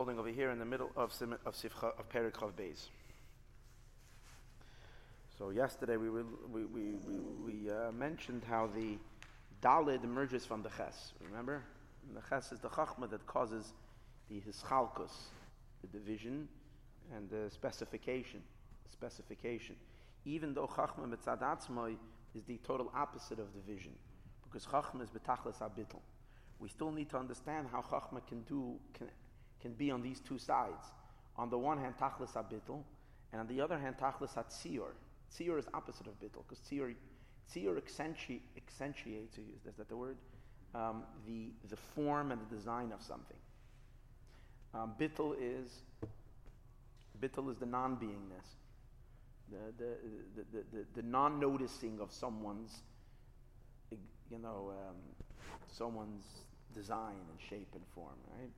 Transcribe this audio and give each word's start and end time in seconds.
holding 0.00 0.18
over 0.18 0.30
here 0.30 0.50
in 0.50 0.58
the 0.58 0.64
middle 0.64 0.90
of 0.96 1.12
Sim- 1.12 1.36
of 1.44 1.54
Sifcha 1.54 1.92
of 1.98 2.08
Perikhov 2.08 2.52
Beis. 2.52 2.88
So 5.36 5.50
yesterday 5.50 5.98
we 5.98 6.08
we 6.08 6.22
we 6.54 6.64
we, 6.64 7.18
we 7.44 7.70
uh, 7.70 7.92
mentioned 7.92 8.42
how 8.48 8.66
the 8.74 8.96
Dalid 9.60 10.02
emerges 10.02 10.46
from 10.46 10.62
the 10.62 10.70
Ches. 10.70 11.12
Remember, 11.22 11.62
and 12.08 12.16
the 12.16 12.22
Ches 12.26 12.50
is 12.50 12.60
the 12.60 12.70
Chachma 12.70 13.10
that 13.10 13.26
causes 13.26 13.74
the 14.30 14.40
Hischalkus, 14.40 15.12
the 15.82 15.88
division, 15.88 16.48
and 17.14 17.28
the 17.28 17.50
specification. 17.50 18.40
Specification. 18.90 19.76
Even 20.24 20.54
though 20.54 20.66
Chachma 20.66 21.14
mitzad 21.14 21.98
is 22.34 22.42
the 22.44 22.58
total 22.66 22.90
opposite 22.94 23.38
of 23.38 23.52
division, 23.52 23.92
because 24.44 24.64
Chachma 24.64 25.02
is 25.02 25.10
betachlis 25.10 25.58
abitl. 25.58 26.00
We 26.58 26.70
still 26.70 26.90
need 26.90 27.10
to 27.10 27.18
understand 27.18 27.66
how 27.70 27.82
Chachma 27.82 28.26
can 28.26 28.40
do 28.48 28.76
can, 28.94 29.10
can 29.60 29.72
be 29.72 29.90
on 29.90 30.02
these 30.02 30.20
two 30.20 30.38
sides. 30.38 30.86
On 31.36 31.50
the 31.50 31.58
one 31.58 31.78
hand, 31.78 31.94
tachlis 32.00 32.32
abitl, 32.32 32.82
and 33.32 33.40
on 33.40 33.46
the 33.46 33.60
other 33.60 33.78
hand, 33.78 33.96
tachlis 33.98 34.34
atzior. 34.34 34.92
Tzior 35.32 35.58
is 35.58 35.66
opposite 35.74 36.06
of 36.06 36.18
bitl, 36.20 36.42
because 36.46 36.58
tzior, 36.58 36.94
tzior 37.52 37.76
accentuates, 37.76 38.42
accentuates 38.56 39.38
is 39.38 39.76
that 39.76 39.88
the 39.88 39.96
word? 39.96 40.16
Um, 40.74 41.02
the, 41.26 41.50
the 41.68 41.76
form 41.76 42.32
and 42.32 42.40
the 42.40 42.54
design 42.54 42.92
of 42.92 43.02
something. 43.02 43.36
Um, 44.72 44.94
bitl 44.98 45.34
is 45.40 45.82
bitl 47.20 47.50
is 47.50 47.58
the 47.58 47.66
non-beingness, 47.66 48.56
the, 49.50 49.72
the, 49.76 49.96
the, 50.36 50.64
the, 50.72 50.84
the, 50.94 51.02
non-noticing 51.02 52.00
of 52.00 52.10
someone's, 52.12 52.82
you 53.90 54.38
know, 54.38 54.70
um, 54.70 54.96
someone's 55.68 56.24
design 56.72 57.16
and 57.30 57.40
shape 57.48 57.68
and 57.74 57.82
form, 57.94 58.16
right? 58.38 58.50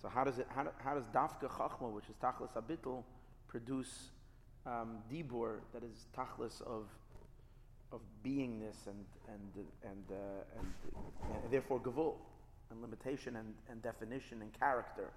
So 0.00 0.08
how 0.08 0.24
does 0.24 0.38
it, 0.38 0.46
how, 0.48 0.66
how 0.82 0.94
does 0.94 1.04
dafka 1.14 1.48
chachma, 1.50 1.90
which 1.90 2.04
is 2.08 2.16
tachlis 2.22 2.52
abitl, 2.56 3.02
produce 3.48 4.10
um, 4.66 4.98
dibur 5.12 5.58
that 5.72 5.82
is 5.82 6.06
tachlis 6.16 6.62
of 6.62 6.86
of 7.92 8.00
beingness 8.24 8.86
and 8.86 9.04
and 9.28 9.66
and 9.82 10.04
uh, 10.10 10.58
and, 10.58 10.72
and, 11.42 11.52
therefore 11.52 11.80
gavul 11.80 12.14
and 12.70 12.80
limitation 12.80 13.36
and, 13.36 13.52
and 13.68 13.82
definition 13.82 14.42
and 14.42 14.58
character. 14.58 15.10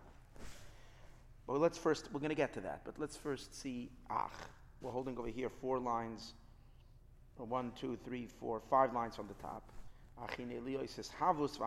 But 1.45 1.59
let's 1.59 1.77
first 1.77 2.09
we're 2.11 2.19
going 2.19 2.29
to 2.29 2.35
get 2.35 2.53
to 2.53 2.61
that. 2.61 2.81
But 2.83 2.99
let's 2.99 3.15
first 3.15 3.59
see 3.59 3.89
ach. 4.09 4.31
We're 4.81 4.91
holding 4.91 5.17
over 5.17 5.29
here 5.29 5.49
four 5.49 5.79
lines, 5.79 6.33
one, 7.37 7.71
two, 7.79 7.97
three, 8.03 8.27
four, 8.39 8.61
five 8.69 8.93
lines 8.93 9.15
from 9.15 9.27
the 9.27 9.33
top. 9.35 9.71
Achin 10.21 10.49
he 10.49 10.87
says 10.87 11.09
havus 11.19 11.57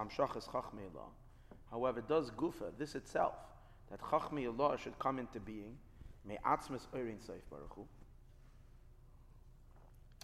However, 1.71 2.01
does 2.01 2.31
gufa 2.31 2.77
this 2.79 2.95
itself 2.95 3.35
that 3.91 4.01
chachmi 4.01 4.47
Allah 4.47 4.79
should 4.79 4.99
come 4.99 5.19
into 5.19 5.41
being 5.41 5.77
may 6.25 6.39
atzmas 6.45 6.87
oirin 6.95 7.19
seif 7.19 7.43
baruch 7.51 7.87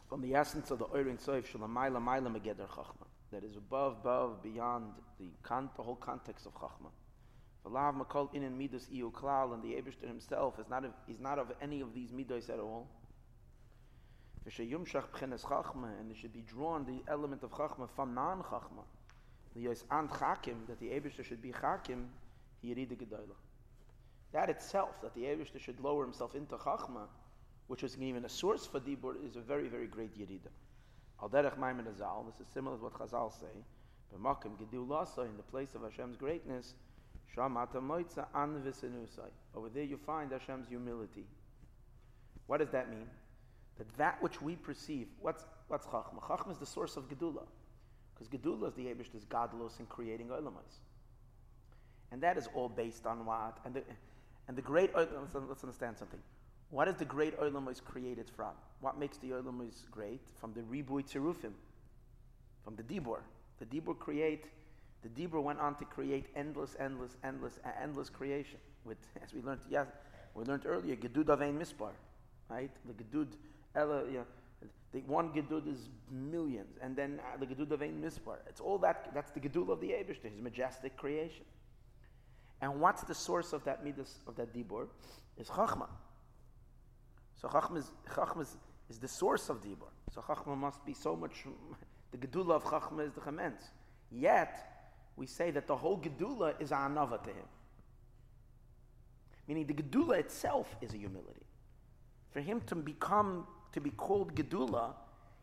from 0.08 0.20
the 0.20 0.34
essence 0.34 0.70
of 0.70 0.78
the 0.78 0.86
oirin 0.86 1.18
seif 1.18 1.46
shalamayla 1.46 2.02
mayla 2.02 2.28
megeder 2.28 2.68
chachma 2.68 3.06
that 3.32 3.44
is 3.44 3.56
above, 3.56 3.96
above, 4.02 4.42
beyond 4.42 4.92
the, 5.18 5.30
con- 5.42 5.70
the 5.76 5.82
whole 5.82 5.96
context 5.96 6.46
of 6.46 6.54
chachma. 6.54 6.90
V'lav 7.64 7.96
makol 7.96 8.32
inin 8.34 8.56
midas 8.56 8.88
iu 8.92 9.10
klal, 9.10 9.54
and 9.54 9.62
the 9.62 9.68
Abishter 9.68 10.06
himself 10.06 10.58
is 10.60 10.68
not 10.68 10.84
of, 10.84 10.92
is 11.08 11.18
not 11.18 11.38
of 11.38 11.50
any 11.62 11.80
of 11.80 11.94
these 11.94 12.10
midos 12.10 12.50
at 12.50 12.60
all. 12.60 12.86
V'sheyumshach 14.46 15.08
b'chenes 15.14 15.42
chachma, 15.42 15.98
and 15.98 16.10
it 16.10 16.16
should 16.20 16.32
be 16.32 16.42
drawn 16.42 16.84
the 16.84 17.10
element 17.10 17.42
of 17.42 17.50
chachma 17.52 17.88
from 17.96 18.14
non-chachma. 18.14 18.84
Liyos 19.56 19.84
and 19.90 20.08
chakim, 20.10 20.66
that 20.68 20.80
the 20.80 20.86
Abishter 20.86 21.24
should 21.24 21.42
be 21.42 21.52
chakim, 21.52 22.06
yirida 22.64 22.96
gedoyla. 22.96 23.36
That 24.32 24.48
itself, 24.48 25.00
that 25.02 25.14
the 25.14 25.22
Abishter 25.22 25.60
should 25.60 25.80
lower 25.80 26.04
himself 26.04 26.34
into 26.34 26.56
chachma, 26.56 27.06
which 27.66 27.82
is 27.82 27.96
even 27.98 28.24
a 28.24 28.28
source 28.28 28.66
for 28.66 28.80
dibur, 28.80 29.14
is 29.26 29.36
a 29.36 29.40
very, 29.40 29.68
very 29.68 29.86
great 29.86 30.18
yirida. 30.18 30.48
Al 31.22 31.28
derech 31.28 31.58
maimin 31.58 31.84
azal, 31.84 32.26
this 32.26 32.46
is 32.46 32.52
similar 32.52 32.76
to 32.76 32.84
what 32.84 32.94
Chazal 32.94 33.32
say, 33.32 33.64
but 34.10 34.22
makim 34.22 34.56
gedul 34.56 34.88
lasa, 34.88 35.22
in 35.22 35.36
the 35.36 35.42
place 35.42 35.74
of 35.74 35.82
Hashem's 35.82 36.16
greatness, 36.16 36.74
over 37.38 37.70
there 39.72 39.84
you 39.84 39.96
find 39.96 40.30
Hashem's 40.30 40.68
humility. 40.68 41.24
What 42.46 42.58
does 42.58 42.70
that 42.70 42.90
mean? 42.90 43.06
That 43.78 43.96
that 43.96 44.22
which 44.22 44.42
we 44.42 44.56
perceive, 44.56 45.08
what's, 45.20 45.44
what's 45.68 45.86
Chachma? 45.86 46.20
Chachma 46.20 46.52
is 46.52 46.58
the 46.58 46.66
source 46.66 46.96
of 46.96 47.08
Gedula. 47.08 47.44
Because 48.22 48.40
Gedula 48.40 48.68
is 48.68 48.74
the 48.74 48.88
Abish's 48.88 49.24
godlos 49.24 49.80
in 49.80 49.86
creating 49.86 50.28
Olamais. 50.28 50.80
And 52.10 52.22
that 52.22 52.36
is 52.36 52.48
all 52.54 52.68
based 52.68 53.06
on 53.06 53.24
what? 53.24 53.58
And 53.64 53.74
the, 53.74 53.82
and 54.48 54.56
the 54.56 54.62
great, 54.62 54.90
oh, 54.94 55.06
let's, 55.20 55.34
let's 55.48 55.64
understand 55.64 55.96
something. 55.98 56.20
What 56.70 56.88
is 56.88 56.96
the 56.96 57.04
great 57.04 57.38
Olamais 57.40 57.82
created 57.82 58.30
from? 58.30 58.52
What 58.80 58.98
makes 58.98 59.16
the 59.18 59.30
Olamais 59.30 59.90
great? 59.90 60.20
From 60.40 60.52
the 60.52 60.60
Ribui 60.60 61.04
Tzirufim, 61.04 61.52
from 62.62 62.76
the 62.76 62.82
Dibur. 62.82 63.20
The 63.58 63.66
Dibur 63.66 63.98
create 63.98 64.46
the 65.02 65.08
Dibur 65.08 65.42
went 65.42 65.58
on 65.58 65.74
to 65.76 65.84
create 65.84 66.26
endless, 66.36 66.76
endless, 66.78 67.16
endless, 67.24 67.58
endless 67.82 68.08
creation. 68.08 68.58
With, 68.84 68.98
as 69.22 69.34
we 69.34 69.42
learned, 69.42 69.60
yes, 69.68 69.88
we 70.34 70.44
learned 70.44 70.64
earlier, 70.64 70.94
Gedud 70.94 71.24
Avein 71.24 71.58
Mispar, 71.58 71.90
right? 72.48 72.70
The 72.86 72.92
Gedud, 72.92 73.28
Ella, 73.74 74.04
know, 74.04 74.24
the 74.92 75.00
one 75.00 75.30
Gedud 75.30 75.66
is 75.72 75.88
millions, 76.10 76.76
and 76.82 76.94
then 76.94 77.20
uh, 77.20 77.38
the 77.38 77.46
Gedud 77.46 77.68
Avein 77.68 78.00
Mispar. 78.00 78.36
It's 78.48 78.60
all 78.60 78.78
that, 78.78 79.10
that's 79.14 79.30
the 79.30 79.40
Gedud 79.40 79.70
of 79.70 79.80
the 79.80 79.88
Abishter, 79.88 80.30
his 80.30 80.40
majestic 80.40 80.96
creation. 80.96 81.44
And 82.60 82.78
what's 82.80 83.02
the 83.02 83.14
source 83.14 83.52
of 83.52 83.64
that 83.64 83.82
midas, 83.84 84.20
of 84.26 84.36
that 84.36 84.54
Dibur? 84.54 84.86
Is 85.38 85.48
Chachma. 85.48 85.88
So 87.40 87.48
Chachma 87.48 87.78
is, 87.78 87.90
Chachma 88.10 88.42
is, 88.42 88.56
is 88.90 88.98
the 88.98 89.08
source 89.08 89.48
of 89.48 89.62
Dibur. 89.62 89.90
So 90.14 90.20
Chachma 90.20 90.56
must 90.56 90.84
be 90.84 90.92
so 90.92 91.16
much, 91.16 91.44
the 92.12 92.18
Gedula 92.18 92.52
of 92.52 92.64
Chachma 92.64 93.06
is 93.06 93.12
the 93.12 93.20
Chemens. 93.20 93.62
Yet, 94.10 94.72
we 95.16 95.26
say 95.26 95.50
that 95.50 95.66
the 95.66 95.76
whole 95.76 95.98
Gedula 95.98 96.60
is 96.60 96.70
anava 96.70 97.22
to 97.22 97.30
him. 97.30 97.46
Meaning 99.48 99.66
the 99.66 99.74
Gedula 99.74 100.18
itself 100.18 100.76
is 100.80 100.92
a 100.94 100.98
humility. 100.98 101.46
For 102.30 102.40
him 102.40 102.60
to 102.66 102.74
become, 102.74 103.46
to 103.72 103.80
be 103.80 103.90
called 103.90 104.34
Gedula, 104.34 104.92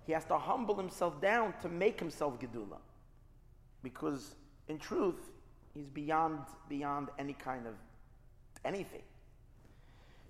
he 0.06 0.14
has 0.14 0.26
to 0.26 0.38
humble 0.38 0.76
himself 0.76 1.20
down 1.22 1.54
to 1.62 1.70
make 1.70 2.00
himself 2.00 2.40
Gedula. 2.40 2.78
Because 3.84 4.36
in 4.68 4.78
truth, 4.78 5.32
he's 5.74 5.88
beyond, 5.88 6.40
beyond 6.68 7.10
any 7.18 7.34
kind 7.34 7.68
of 7.68 7.74
anything. 8.66 9.02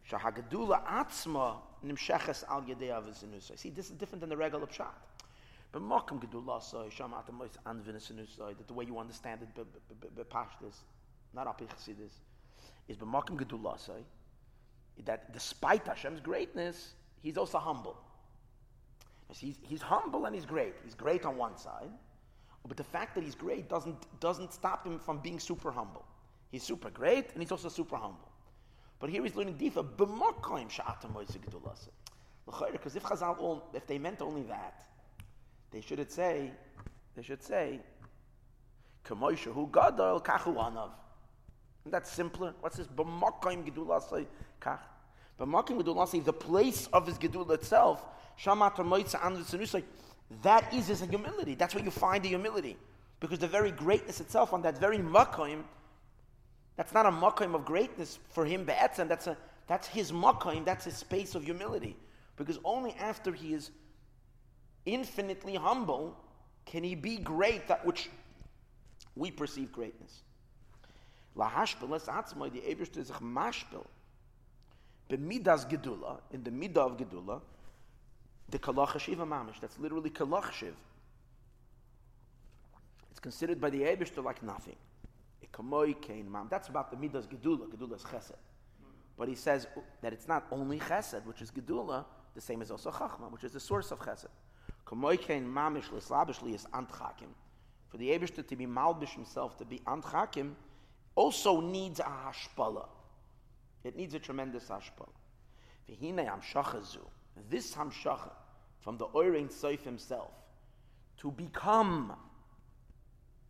Shahagedula 0.10 0.86
atzma 0.86 1.58
nimsheches 1.86 2.44
al 2.50 2.64
yedei 2.64 3.60
See, 3.60 3.70
this 3.70 3.90
is 3.90 3.92
different 3.92 4.22
than 4.22 4.30
the 4.30 4.38
regular 4.38 4.66
pshat. 4.66 4.88
But 5.72 5.84
Makam 5.84 6.20
Gedulasai, 6.20 6.92
Shamat 6.92 7.32
Mois 7.32 7.50
Anvinisinusai, 7.66 8.58
that 8.58 8.68
the 8.68 8.74
way 8.74 8.86
you 8.86 8.98
understand 8.98 9.42
it, 9.44 9.66
Bepashtis, 10.16 10.74
not 11.34 11.46
Apichsidis, 11.46 12.12
is 12.88 12.98
B'Makam 12.98 13.40
Gedulasai, 13.40 14.02
that 15.06 15.32
despite 15.32 15.86
Hashem's 15.86 16.20
greatness, 16.20 16.94
he's 17.22 17.38
also 17.38 17.58
humble. 17.58 17.98
He's, 19.34 19.58
he's 19.62 19.82
humble 19.82 20.26
and 20.26 20.34
he's 20.34 20.46
great. 20.46 20.74
He's 20.84 20.96
great 20.96 21.26
on 21.26 21.38
one 21.38 21.58
side, 21.58 21.92
but 22.68 22.78
the 22.78 22.84
fact 22.84 23.16
that 23.16 23.24
he's 23.24 23.36
great 23.36 23.70
doesn't, 23.70 24.20
doesn't 24.20 24.54
stop 24.54 24.86
him 24.86 25.00
from 25.00 25.20
being 25.20 25.40
super 25.40 25.72
humble. 25.72 26.06
He's 26.52 26.64
super 26.64 26.90
great 26.90 27.32
and 27.34 27.42
he's 27.42 27.52
also 27.52 27.70
super 27.70 27.96
humble. 27.96 28.32
But 29.00 29.10
here 29.10 29.24
he's 29.24 29.36
learning 29.36 29.56
Sha'atam 29.58 31.14
Mois 31.14 31.26
Gedulasai. 31.26 31.90
Because 32.72 32.96
if 32.96 33.04
Chazal, 33.04 33.62
if 33.74 33.86
they 33.86 34.00
meant 34.00 34.22
only 34.22 34.44
that, 34.44 34.84
they 35.72 35.82
should 35.82 36.12
say, 36.12 36.52
they 37.16 37.22
should 37.22 37.44
say, 37.44 37.80
Kamoisha 39.06 39.54
hu 39.54 39.70
gadol 39.72 40.20
kachu 40.20 40.56
anav. 40.56 40.90
That's 41.86 42.12
simpler. 42.12 42.54
What's 42.60 42.78
this? 42.78 42.88
B'makayim 42.88 43.66
gedulasai 43.66 44.26
kach. 44.62 44.80
B'makayim 45.40 45.82
gedulasai, 45.82 46.24
the 46.24 46.34
place 46.34 46.88
of 46.92 47.08
his 47.08 47.18
gedula 47.18 47.52
itself, 47.52 48.06
shamat 48.40 48.76
moitza 48.76 49.20
anvitzenusai, 49.20 49.84
that 50.44 50.74
is 50.74 50.88
his 50.88 51.02
humility. 51.02 51.56
That's 51.56 51.74
where 51.74 51.84
you 51.84 51.92
find 51.92 52.24
the 52.24 52.30
humility. 52.30 52.78
Because 53.20 53.40
the 53.40 53.48
very 53.48 53.72
greatness 53.72 54.20
itself 54.20 54.54
on 54.54 54.62
that 54.64 54.78
very 54.78 54.98
makayim, 54.98 55.64
that's 56.76 56.94
not 56.94 57.06
a 57.06 57.12
makayim 57.12 57.56
of 57.56 57.66
greatness 57.66 58.20
for 58.30 58.46
him, 58.46 58.66
be'etzem, 58.66 59.08
that's, 59.08 59.28
a, 59.28 59.38
that's 59.68 59.88
his 59.88 60.12
makayim, 60.12 60.66
that's 60.66 60.86
his 60.86 60.96
space 60.96 61.36
of 61.36 61.44
humility. 61.44 61.96
Because 62.38 62.60
only 62.64 62.94
after 63.00 63.32
he 63.34 63.54
is 63.54 63.72
infinitely 64.86 65.56
humble, 65.56 66.18
can 66.66 66.84
he 66.84 66.96
be 66.96 67.18
great 67.18 67.68
that 67.68 67.86
which 67.86 68.10
we 69.16 69.32
perceive 69.32 69.72
greatness? 69.72 70.22
Lahashpil, 71.36 71.90
let's 71.90 72.06
atzmoy, 72.06 72.52
the 72.52 72.62
Eberster 72.62 72.98
is 72.98 73.10
mashpil. 73.12 73.86
B'midas 75.10 75.66
gedula, 75.70 76.20
in 76.32 76.44
the 76.44 76.52
midah 76.52 76.78
of 76.78 76.98
gedula, 76.98 77.42
the 78.50 78.60
kalach 78.60 79.00
shiva 79.00 79.26
mamish, 79.26 79.60
that's 79.60 79.78
literally 79.80 80.10
kalach 80.10 80.52
shiv. 80.52 80.76
It's 83.10 83.20
considered 83.20 83.60
by 83.60 83.70
the 83.70 83.82
Eberster 83.82 84.24
like 84.24 84.42
nothing. 84.44 84.78
That's 86.50 86.70
about 86.70 86.92
the 86.92 86.96
Midas 86.96 87.26
Gedula. 87.26 87.68
Gedula 87.68 87.96
is 87.96 88.04
Chesed. 88.04 88.38
But 89.18 89.28
he 89.28 89.36
says 89.36 89.68
that 90.02 90.14
it's 90.14 90.28
not 90.28 90.46
only 90.52 90.80
Chesed, 90.80 91.26
which 91.26 91.42
is 91.42 91.52
Gedula, 91.52 92.06
the 92.34 92.40
same 92.40 92.62
as 92.62 92.72
also 92.72 92.92
Chachma, 92.92 93.30
which 93.32 93.44
is 93.44 93.52
the 93.52 93.60
source 93.60 93.92
of 93.92 94.00
Chesed. 94.00 94.30
Mamish 94.88 95.90
Lislabishli 95.90 96.54
is 96.56 96.66
Antchakim. 96.74 97.34
For 97.90 97.98
the 97.98 98.10
Abishter 98.10 98.48
to 98.48 98.56
be 98.56 98.68
Malbish 98.68 99.16
himself, 99.16 99.58
to 99.58 99.66
be 99.66 99.80
Antchakim, 99.80 100.56
also 101.16 101.60
needs 101.60 102.00
a 102.00 102.04
Hashpala. 102.04 102.88
It 103.84 103.96
needs 103.96 104.14
a 104.14 104.20
tremendous 104.20 104.66
Hashpala. 104.66 105.10
V'hine 105.90 106.28
Hamshachazu. 106.28 107.06
This 107.50 107.74
Hamshacha, 107.74 108.32
from 108.80 108.98
the 108.98 109.08
Oirein 109.08 109.52
Seif 109.52 109.82
himself, 109.84 110.32
to 111.18 111.32
become 111.32 112.14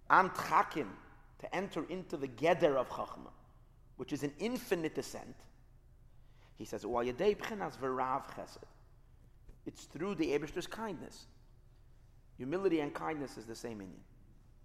Antchakim, 0.09 0.87
to 1.39 1.55
enter 1.55 1.85
into 1.89 2.17
the 2.17 2.27
Geder 2.27 2.75
of 2.75 2.89
Chachma, 2.89 3.31
which 3.97 4.13
is 4.13 4.23
an 4.23 4.33
infinite 4.39 4.97
ascent. 4.97 5.35
He 6.55 6.65
says, 6.65 6.85
It's 9.65 9.83
through 9.85 10.15
the 10.15 10.33
Abishter's 10.33 10.67
kindness. 10.67 11.25
Humility 12.37 12.81
and 12.81 12.93
kindness 12.93 13.37
is 13.37 13.45
the 13.45 13.55
same 13.55 13.81
in 13.81 13.87
you, 13.87 13.99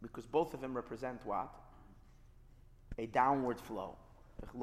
because 0.02 0.26
both 0.26 0.55
of 0.55 0.61
them 0.61 0.75
represent 0.75 1.25
what? 1.25 1.55
A 2.99 3.06
downward 3.06 3.61
flow. 3.61 3.96
You 4.43 4.61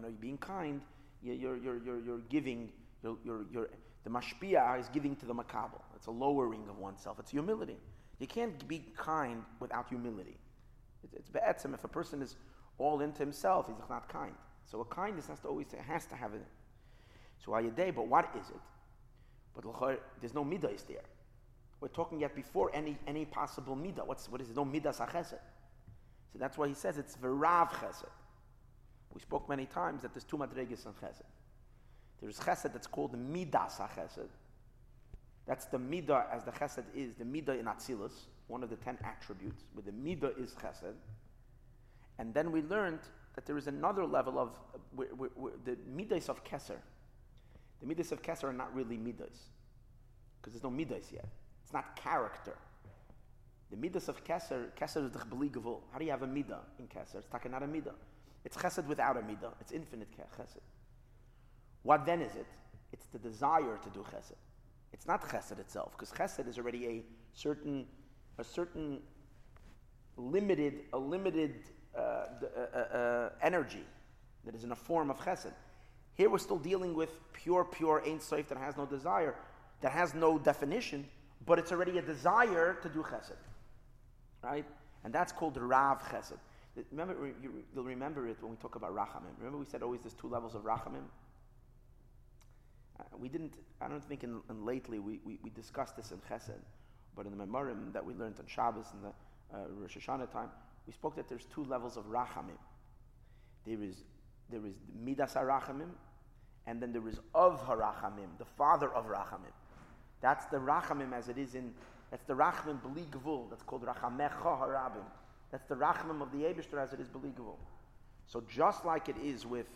know, 0.00 0.08
you're 0.08 0.10
being 0.20 0.38
kind, 0.38 0.80
you're, 1.22 1.56
you're, 1.56 1.56
you're, 1.56 2.00
you're 2.00 2.18
giving, 2.28 2.70
you're, 3.02 3.16
you're, 3.24 3.44
you're, 3.52 3.68
the 4.04 4.10
mashpia 4.10 4.78
is 4.80 4.88
giving 4.88 5.16
to 5.16 5.26
the 5.26 5.34
makabel. 5.34 5.80
It's 5.96 6.06
a 6.06 6.10
lowering 6.10 6.68
of 6.68 6.78
oneself. 6.78 7.18
It's 7.18 7.30
humility. 7.30 7.76
You 8.18 8.26
can't 8.26 8.66
be 8.68 8.84
kind 8.96 9.42
without 9.60 9.88
humility. 9.88 10.36
It's, 11.02 11.14
it's 11.14 11.30
be'etzim. 11.30 11.74
If 11.74 11.84
a 11.84 11.88
person 11.88 12.22
is 12.22 12.36
all 12.78 13.00
into 13.00 13.20
himself, 13.20 13.66
he's 13.68 13.76
not 13.88 14.08
kind. 14.08 14.34
So 14.66 14.80
a 14.80 14.84
kindness 14.84 15.26
has 15.28 15.40
to 15.40 15.48
always 15.48 15.66
has 15.86 16.06
to 16.06 16.16
have 16.16 16.34
it. 16.34 16.46
So 17.44 17.52
ayadei, 17.52 17.94
but 17.94 18.06
what 18.08 18.30
is 18.38 18.48
it? 18.48 18.60
But 19.54 19.64
there's 20.20 20.34
no 20.34 20.44
midah 20.44 20.74
is 20.74 20.82
there. 20.82 21.04
We're 21.80 21.88
talking 21.88 22.20
yet 22.20 22.34
before 22.34 22.70
any 22.74 22.98
any 23.06 23.24
possible 23.24 23.76
midah. 23.76 24.06
What's 24.06 24.28
what 24.28 24.40
is 24.40 24.50
it? 24.50 24.56
No 24.56 24.64
midah 24.64 24.96
sachesed. 24.96 25.38
So 26.32 26.38
that's 26.38 26.56
why 26.56 26.68
he 26.68 26.74
says 26.74 26.98
it's 26.98 27.16
verav 27.16 27.70
chesed. 27.70 28.04
We 29.14 29.20
spoke 29.20 29.48
many 29.48 29.66
times 29.66 30.02
that 30.02 30.12
there's 30.12 30.24
two 30.24 30.36
madregas 30.36 30.86
in 30.86 30.92
chesed. 30.92 31.22
There's 32.20 32.38
chesed 32.38 32.72
that's 32.72 32.86
called 32.86 33.12
the 33.12 33.18
midas 33.18 33.78
chesed. 33.78 34.28
That's 35.46 35.66
the 35.66 35.78
midah 35.78 36.24
as 36.32 36.44
the 36.44 36.50
chesed 36.52 36.84
is, 36.94 37.14
the 37.14 37.24
midah 37.24 37.58
in 37.60 37.66
Atzilus, 37.66 38.12
one 38.48 38.62
of 38.62 38.70
the 38.70 38.76
ten 38.76 38.98
attributes, 39.04 39.64
where 39.74 39.84
the 39.84 39.92
midah 39.92 40.38
is 40.42 40.54
chesed. 40.54 40.94
And 42.18 42.32
then 42.32 42.50
we 42.50 42.62
learned 42.62 43.00
that 43.34 43.46
there 43.46 43.58
is 43.58 43.66
another 43.66 44.06
level 44.06 44.38
of 44.38 44.58
where 44.94 45.08
the 45.64 45.76
midas 45.94 46.28
of 46.28 46.44
keser. 46.44 46.78
The 47.80 47.86
midas 47.86 48.12
of 48.12 48.22
keser 48.22 48.44
are 48.44 48.52
not 48.52 48.74
really 48.74 48.96
midas, 48.96 49.50
because 50.40 50.54
there's 50.54 50.62
no 50.62 50.70
midas 50.70 51.10
yet. 51.12 51.26
It's 51.62 51.72
not 51.72 51.96
character. 51.96 52.56
The 53.70 53.76
midas 53.76 54.08
of 54.08 54.24
keser, 54.24 54.70
keser 54.80 55.04
is 55.06 55.12
the 55.12 55.18
gavul. 55.18 55.80
How 55.92 55.98
do 55.98 56.04
you 56.04 56.10
have 56.12 56.22
a 56.22 56.26
midah 56.26 56.60
in 56.78 56.86
keser? 56.86 57.16
It's 57.16 57.28
not 57.32 57.62
a 57.62 57.66
midah. 57.66 57.94
It's 58.44 58.56
chesed 58.56 58.86
without 58.86 59.16
a 59.16 59.20
midah. 59.20 59.52
It's 59.60 59.72
infinite 59.72 60.08
chesed. 60.16 60.60
What 61.82 62.04
then 62.06 62.20
is 62.20 62.34
it? 62.34 62.46
It's 62.92 63.06
the 63.06 63.18
desire 63.18 63.78
to 63.82 63.90
do 63.90 64.00
chesed. 64.00 64.36
It's 64.92 65.06
not 65.06 65.22
chesed 65.22 65.58
itself, 65.58 65.92
because 65.92 66.12
chesed 66.12 66.48
is 66.48 66.58
already 66.58 66.86
a 66.86 67.02
certain, 67.32 67.86
a 68.38 68.44
certain 68.44 69.00
limited, 70.16 70.84
a 70.92 70.98
limited 70.98 71.54
uh, 71.96 72.00
uh, 72.00 72.78
uh, 72.78 73.30
energy 73.42 73.84
that 74.44 74.54
is 74.54 74.64
in 74.64 74.72
a 74.72 74.76
form 74.76 75.10
of 75.10 75.18
chesed. 75.18 75.52
Here 76.14 76.30
we're 76.30 76.38
still 76.38 76.58
dealing 76.58 76.94
with 76.94 77.10
pure, 77.32 77.64
pure 77.64 78.02
Ein 78.06 78.20
Sof 78.20 78.48
that 78.48 78.58
has 78.58 78.76
no 78.76 78.86
desire, 78.86 79.34
that 79.80 79.90
has 79.92 80.14
no 80.14 80.38
definition, 80.38 81.06
but 81.44 81.58
it's 81.58 81.72
already 81.72 81.98
a 81.98 82.02
desire 82.02 82.78
to 82.82 82.88
do 82.88 83.02
chesed. 83.02 83.32
Right? 84.42 84.64
And 85.02 85.12
that's 85.12 85.32
called 85.32 85.56
Rav 85.56 86.02
chesed. 86.02 86.38
Remember, 86.90 87.14
you'll 87.74 87.84
remember 87.84 88.28
it 88.28 88.36
when 88.40 88.50
we 88.50 88.56
talk 88.56 88.74
about 88.74 88.94
rachamim. 88.94 89.36
Remember 89.38 89.58
we 89.58 89.64
said 89.64 89.82
always 89.82 90.00
there's 90.00 90.14
two 90.14 90.28
levels 90.28 90.54
of 90.54 90.62
rachamim? 90.62 91.04
Uh, 92.98 93.04
we 93.18 93.28
didn't, 93.28 93.54
I 93.80 93.88
don't 93.88 94.02
think 94.02 94.24
in, 94.24 94.40
lately 94.48 94.98
we, 94.98 95.20
we, 95.24 95.38
we, 95.42 95.50
discussed 95.50 95.96
this 95.96 96.12
in 96.12 96.18
Chesed, 96.18 96.62
but 97.16 97.26
in 97.26 97.36
the 97.36 97.44
Memorim 97.44 97.92
that 97.92 98.04
we 98.04 98.14
learned 98.14 98.36
on 98.38 98.46
Shabbos 98.46 98.86
in 98.92 99.02
the 99.02 99.56
uh, 99.56 99.68
Rosh 99.80 99.96
Hashanah 99.96 100.30
time, 100.30 100.48
we 100.86 100.92
spoke 100.92 101.16
that 101.16 101.28
there's 101.28 101.46
two 101.46 101.64
levels 101.64 101.96
of 101.96 102.04
Rachamim. 102.04 102.58
There 103.66 103.82
is, 103.82 104.04
there 104.50 104.64
is 104.66 104.74
Midas 104.96 105.34
HaRachamim, 105.34 105.90
and 106.66 106.80
then 106.80 106.92
there 106.92 107.06
is 107.08 107.18
of 107.34 107.60
HaRachamim, 107.66 108.38
the 108.38 108.44
father 108.44 108.92
of 108.94 109.06
Rachamim. 109.06 109.52
That's 110.20 110.46
the 110.46 110.58
Rachamim 110.58 111.12
as 111.12 111.28
it 111.28 111.38
is 111.38 111.54
in, 111.54 111.72
that's 112.10 112.24
the 112.24 112.34
Rachamim 112.34 112.80
B'li 112.80 113.50
that's 113.50 113.62
called 113.62 113.84
Rachamecha 113.84 114.42
HaRabim. 114.42 115.04
That's 115.54 115.66
the 115.66 115.76
Rachamim 115.76 116.20
of 116.20 116.32
the 116.32 116.38
Eibishter 116.38 116.82
as 116.82 116.92
it 116.92 116.98
is 116.98 117.06
B'li 117.06 117.32
Gvul. 117.32 117.54
So 118.26 118.42
just 118.48 118.84
like 118.84 119.08
it 119.08 119.14
is 119.22 119.46
with 119.46 119.68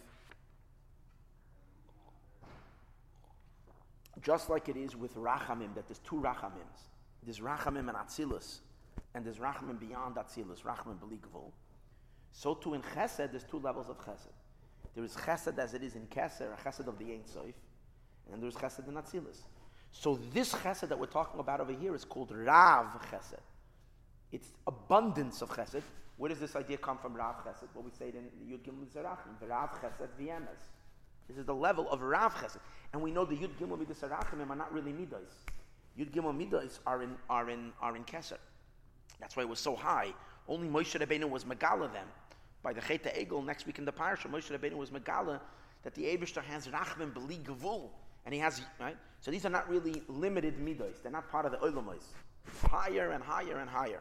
Just 4.21 4.51
like 4.51 4.69
it 4.69 4.77
is 4.77 4.97
with 4.97 5.15
Rachamim, 5.15 5.77
that 5.77 5.87
there's 5.87 6.01
two 6.01 6.17
Rachamims. 6.17 6.89
There's 7.23 7.39
Rachamim 7.39 7.89
and 7.89 7.91
Atzilus, 7.91 8.59
and 9.15 9.25
there's 9.25 9.37
Rachamim 9.37 9.79
beyond 9.79 10.17
Atzilus, 10.17 10.63
Rachamim 10.63 10.99
Beligvul. 10.99 11.53
So 12.33 12.55
too 12.55 12.75
in 12.75 12.83
Chesed, 12.83 13.31
there's 13.31 13.45
two 13.45 13.61
levels 13.61 13.89
of 13.89 14.01
Chesed. 14.01 14.35
There 14.97 15.05
is 15.05 15.15
Chesed 15.15 15.57
as 15.61 15.75
it 15.75 15.85
is 15.85 15.95
in 15.95 16.09
Keser, 16.09 16.53
a 16.53 16.69
Chesed 16.69 16.89
of 16.89 16.99
the 16.99 17.05
Ein 17.05 17.25
Sof, 17.25 17.55
and 18.33 18.43
there's 18.43 18.57
Chesed 18.57 18.89
in 18.89 18.95
Atzilus. 18.95 19.43
So 19.93 20.19
this 20.35 20.53
Chesed 20.53 20.89
that 20.89 20.99
we're 20.99 21.07
talking 21.07 21.39
about 21.39 21.61
over 21.61 21.73
here 21.73 21.95
is 21.95 22.05
called 22.05 22.33
Rav 22.33 23.01
Chesed. 23.13 23.39
It's 24.33 24.49
abundance 24.67 25.43
of 25.43 25.51
Chesed. 25.51 25.83
Where 26.17 26.29
does 26.29 26.41
this 26.41 26.57
idea 26.57 26.77
come 26.77 26.99
from, 26.99 27.15
Rav 27.15 27.37
Chesed? 27.45 27.69
Well, 27.75 27.85
we 27.85 27.91
say 27.91 28.09
in 28.09 28.25
the 28.25 28.57
Yud 28.57 28.61
Gimel 28.61 28.87
Zerachim, 28.87 29.49
Rav 29.49 29.71
Chesed 29.81 30.09
V'yemes. 30.21 30.63
This 31.29 31.39
is 31.39 31.45
the 31.45 31.55
level 31.55 31.89
of 31.91 32.03
Rav 32.03 32.35
Chesed. 32.35 32.59
And 32.93 33.03
we 33.03 33.11
know 33.11 33.25
the 33.25 33.37
Yud 33.37 33.51
Gimel 33.61 33.79
Midas 33.79 34.01
Arachimim 34.01 34.51
are 34.51 34.57
not 34.57 34.73
really 34.73 34.93
Midas. 34.93 35.31
Yud 35.99 36.11
Gimel 36.11 36.37
Midas 36.37 36.81
are 36.87 37.03
in, 37.03 37.17
are 37.29 37.51
in, 37.51 37.73
are 37.81 37.97
in 37.97 38.05
Keser. 38.05 38.39
That's 39.21 39.37
why 39.37 39.43
it 39.43 39.49
was 39.49 39.59
so 39.59 39.75
high. 39.75 40.13
Only 40.49 40.69
Moshe 40.69 40.99
Rabbeinu 40.99 41.29
was 41.29 41.45
Megala 41.45 41.93
then. 41.93 42.07
By 42.63 42.73
the 42.73 42.81
Cheta 42.81 43.11
Egel 43.11 43.45
next 43.45 43.67
week 43.67 43.79
in 43.79 43.85
the 43.85 43.93
Parsha, 43.93 44.31
Moshe 44.31 44.51
Rabbeinu 44.51 44.75
was 44.75 44.91
Megala 44.91 45.41
that 45.83 45.95
the 45.95 46.05
Abishter 46.05 46.43
has 46.43 46.67
rachman 46.69 47.13
Beli 47.13 47.39
Gavul. 47.39 47.89
And 48.25 48.35
he 48.35 48.41
has, 48.41 48.61
right? 48.81 48.97
So 49.21 49.31
these 49.31 49.45
are 49.45 49.51
not 49.51 49.69
really 49.69 50.03
limited 50.09 50.59
Midas. 50.59 50.99
They're 51.03 51.13
not 51.13 51.31
part 51.31 51.47
of 51.47 51.53
the 51.53 51.59
Olamais. 51.59 52.05
Higher 52.69 53.11
and 53.11 53.23
higher 53.23 53.59
and 53.59 53.69
higher. 53.69 54.01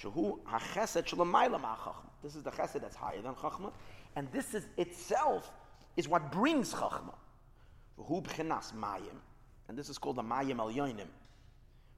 Shahu 0.00 0.38
HaChesed 0.44 1.04
Shalamayla 1.04 1.94
This 2.22 2.36
is 2.36 2.42
the 2.42 2.50
Chesed 2.50 2.80
that's 2.80 2.96
higher 2.96 3.20
than 3.22 3.34
Chachma. 3.34 3.72
And 4.14 4.28
this 4.32 4.54
is 4.54 4.66
itself 4.76 5.50
is 5.96 6.08
what 6.08 6.30
brings 6.30 6.74
Chachma. 6.74 7.14
Shehu 7.98 8.22
b'chinas 8.22 8.72
mayim, 8.74 9.16
And 9.68 9.78
this 9.78 9.88
is 9.88 9.98
called 9.98 10.16
the 10.16 10.22
Mayim 10.22 10.58
al 10.58 10.70
Yoinim. 10.70 11.08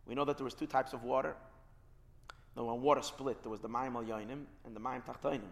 We 0.06 0.14
know 0.14 0.24
that 0.24 0.38
there 0.38 0.44
was 0.44 0.54
two 0.54 0.66
types 0.66 0.92
of 0.92 1.02
water. 1.02 1.34
Now, 2.56 2.64
when 2.64 2.80
water 2.80 3.02
split, 3.02 3.42
there 3.42 3.50
was 3.50 3.60
the 3.60 3.68
Mayim 3.68 3.94
al 3.94 4.04
Yoinim 4.04 4.44
and 4.64 4.74
the 4.74 4.80
Mayim 4.80 5.02
Tachtoinim. 5.04 5.50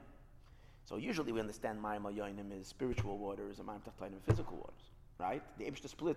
So 0.84 0.96
usually 0.96 1.32
we 1.32 1.40
understand 1.40 1.82
Mayim 1.82 2.04
al 2.04 2.12
Yoinim 2.12 2.58
is 2.60 2.68
spiritual 2.68 3.18
water, 3.18 3.50
is 3.50 3.58
a 3.58 3.62
Mayim 3.62 3.80
Tachtoinim 3.82 4.20
physical 4.24 4.56
waters, 4.56 4.90
right? 5.18 5.42
The 5.58 5.64
Ebishter 5.64 5.88
split. 5.88 6.16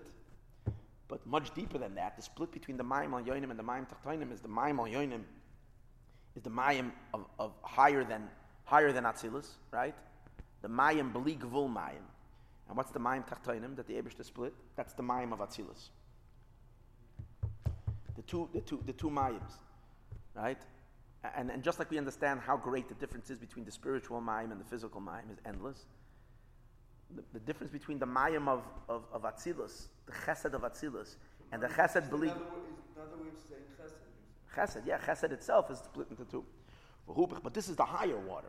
But 1.08 1.26
much 1.26 1.54
deeper 1.56 1.80
than 1.80 1.96
that, 1.96 2.16
the 2.16 2.22
split 2.22 2.52
between 2.52 2.78
the 2.78 2.84
Mayim 2.84 3.14
al 3.14 3.24
Yoinim 3.24 3.50
and 3.50 3.58
the 3.58 3.64
Mayim 3.64 3.88
Tachtoinim 3.88 4.32
is 4.32 4.42
the 4.42 4.48
Mayim 4.48 4.78
al 4.78 4.86
Yoinim 4.86 5.22
is 6.36 6.44
the 6.44 6.50
Mayim 6.50 6.92
of, 7.14 7.26
of 7.38 7.52
higher 7.64 8.04
than 8.04 8.28
higher 8.66 8.92
than 8.92 9.04
Atzilus, 9.04 9.48
right? 9.72 9.96
The 10.62 10.68
Mayim 10.68 11.12
Beli 11.12 11.36
Gvul 11.36 11.74
Mayim. 11.74 12.06
And 12.68 12.78
what's 12.78 12.92
the 12.92 13.00
Mayim 13.00 13.28
Tachtoinim 13.28 13.76
that 13.78 13.88
the 13.88 13.96
Abishta 13.96 14.24
split? 14.24 14.54
That's 14.76 14.94
the 14.94 15.02
Mayim 15.02 15.34
of 15.34 15.40
Atzilus. 15.40 15.90
The 18.16 18.22
two, 18.28 18.50
the 18.54 18.62
two, 18.62 18.84
the 18.86 18.94
two 18.94 19.10
Mayims, 19.10 19.54
right? 20.36 20.62
And, 21.36 21.50
and 21.50 21.64
just 21.64 21.80
like 21.80 21.90
we 21.90 21.98
understand 21.98 22.42
how 22.42 22.58
great 22.58 22.88
the 22.88 22.96
difference 22.96 23.30
is 23.30 23.40
between 23.40 23.66
the 23.66 23.72
spiritual 23.72 24.22
Mayim 24.22 24.52
and 24.52 24.60
the 24.60 24.66
physical 24.66 25.02
Mayim 25.02 25.32
is 25.32 25.38
endless, 25.46 25.86
the, 27.16 27.24
the 27.34 27.40
difference 27.40 27.72
between 27.72 27.98
the 27.98 28.06
Mayim 28.06 28.48
of, 28.48 28.64
of, 28.88 29.04
of 29.12 29.24
Atzilus, 29.24 29.88
the 30.06 30.12
Chesed 30.12 30.54
of 30.54 30.62
Atzilus, 30.62 31.16
and 31.52 31.64
the 31.64 31.68
Chesed 31.68 32.10
belief. 32.10 32.32
Another 32.32 33.18
way 33.18 33.30
of 33.30 33.40
saying 33.50 33.64
Chesed. 33.80 33.99
Chesed, 34.56 34.86
yeah, 34.86 34.98
Chesed 34.98 35.32
itself 35.32 35.70
is 35.72 35.80
split 35.80 36.08
into 36.10 36.26
two. 36.26 36.46
But 37.44 37.54
this 37.54 37.70
is 37.70 37.76
the 37.76 37.86
higher 37.86 38.18
water. 38.18 38.48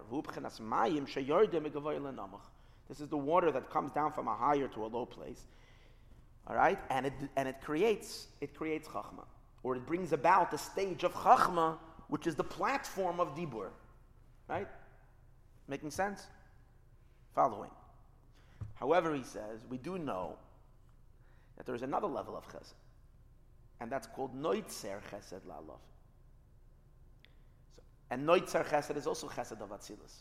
This 2.88 3.00
is 3.00 3.08
the 3.08 3.16
water 3.16 3.50
that 3.52 3.70
comes 3.70 3.92
down 3.92 4.12
from 4.12 4.28
a 4.28 4.34
higher 4.34 4.68
to 4.68 4.84
a 4.84 4.88
low 4.88 5.06
place. 5.06 5.46
All 6.46 6.54
right? 6.56 6.78
And 6.90 7.06
it, 7.06 7.12
and 7.36 7.48
it 7.48 7.60
creates, 7.62 8.26
it 8.40 8.54
creates 8.54 8.88
chachma. 8.88 9.24
Or 9.62 9.76
it 9.76 9.86
brings 9.86 10.12
about 10.12 10.50
the 10.50 10.58
stage 10.58 11.04
of 11.04 11.14
chachma, 11.14 11.78
which 12.08 12.26
is 12.26 12.34
the 12.34 12.44
platform 12.44 13.20
of 13.20 13.34
dibur. 13.34 13.70
Right? 14.48 14.68
Making 15.68 15.90
sense? 15.90 16.26
Following. 17.34 17.70
However, 18.74 19.14
he 19.14 19.22
says, 19.22 19.64
we 19.68 19.78
do 19.78 19.96
know 19.98 20.36
that 21.56 21.66
there 21.66 21.74
is 21.74 21.82
another 21.82 22.08
level 22.08 22.36
of 22.36 22.46
chesed, 22.48 22.74
and 23.80 23.90
that's 23.90 24.06
called 24.06 24.34
noitzer 24.34 25.00
chesed 25.10 25.40
la'alaf. 25.48 25.80
So, 27.74 27.82
and 28.10 28.26
noitzer 28.28 28.66
chesed 28.66 28.96
is 28.96 29.06
also 29.06 29.28
chesed 29.28 29.60
of 29.60 29.70
atzilus. 29.70 30.16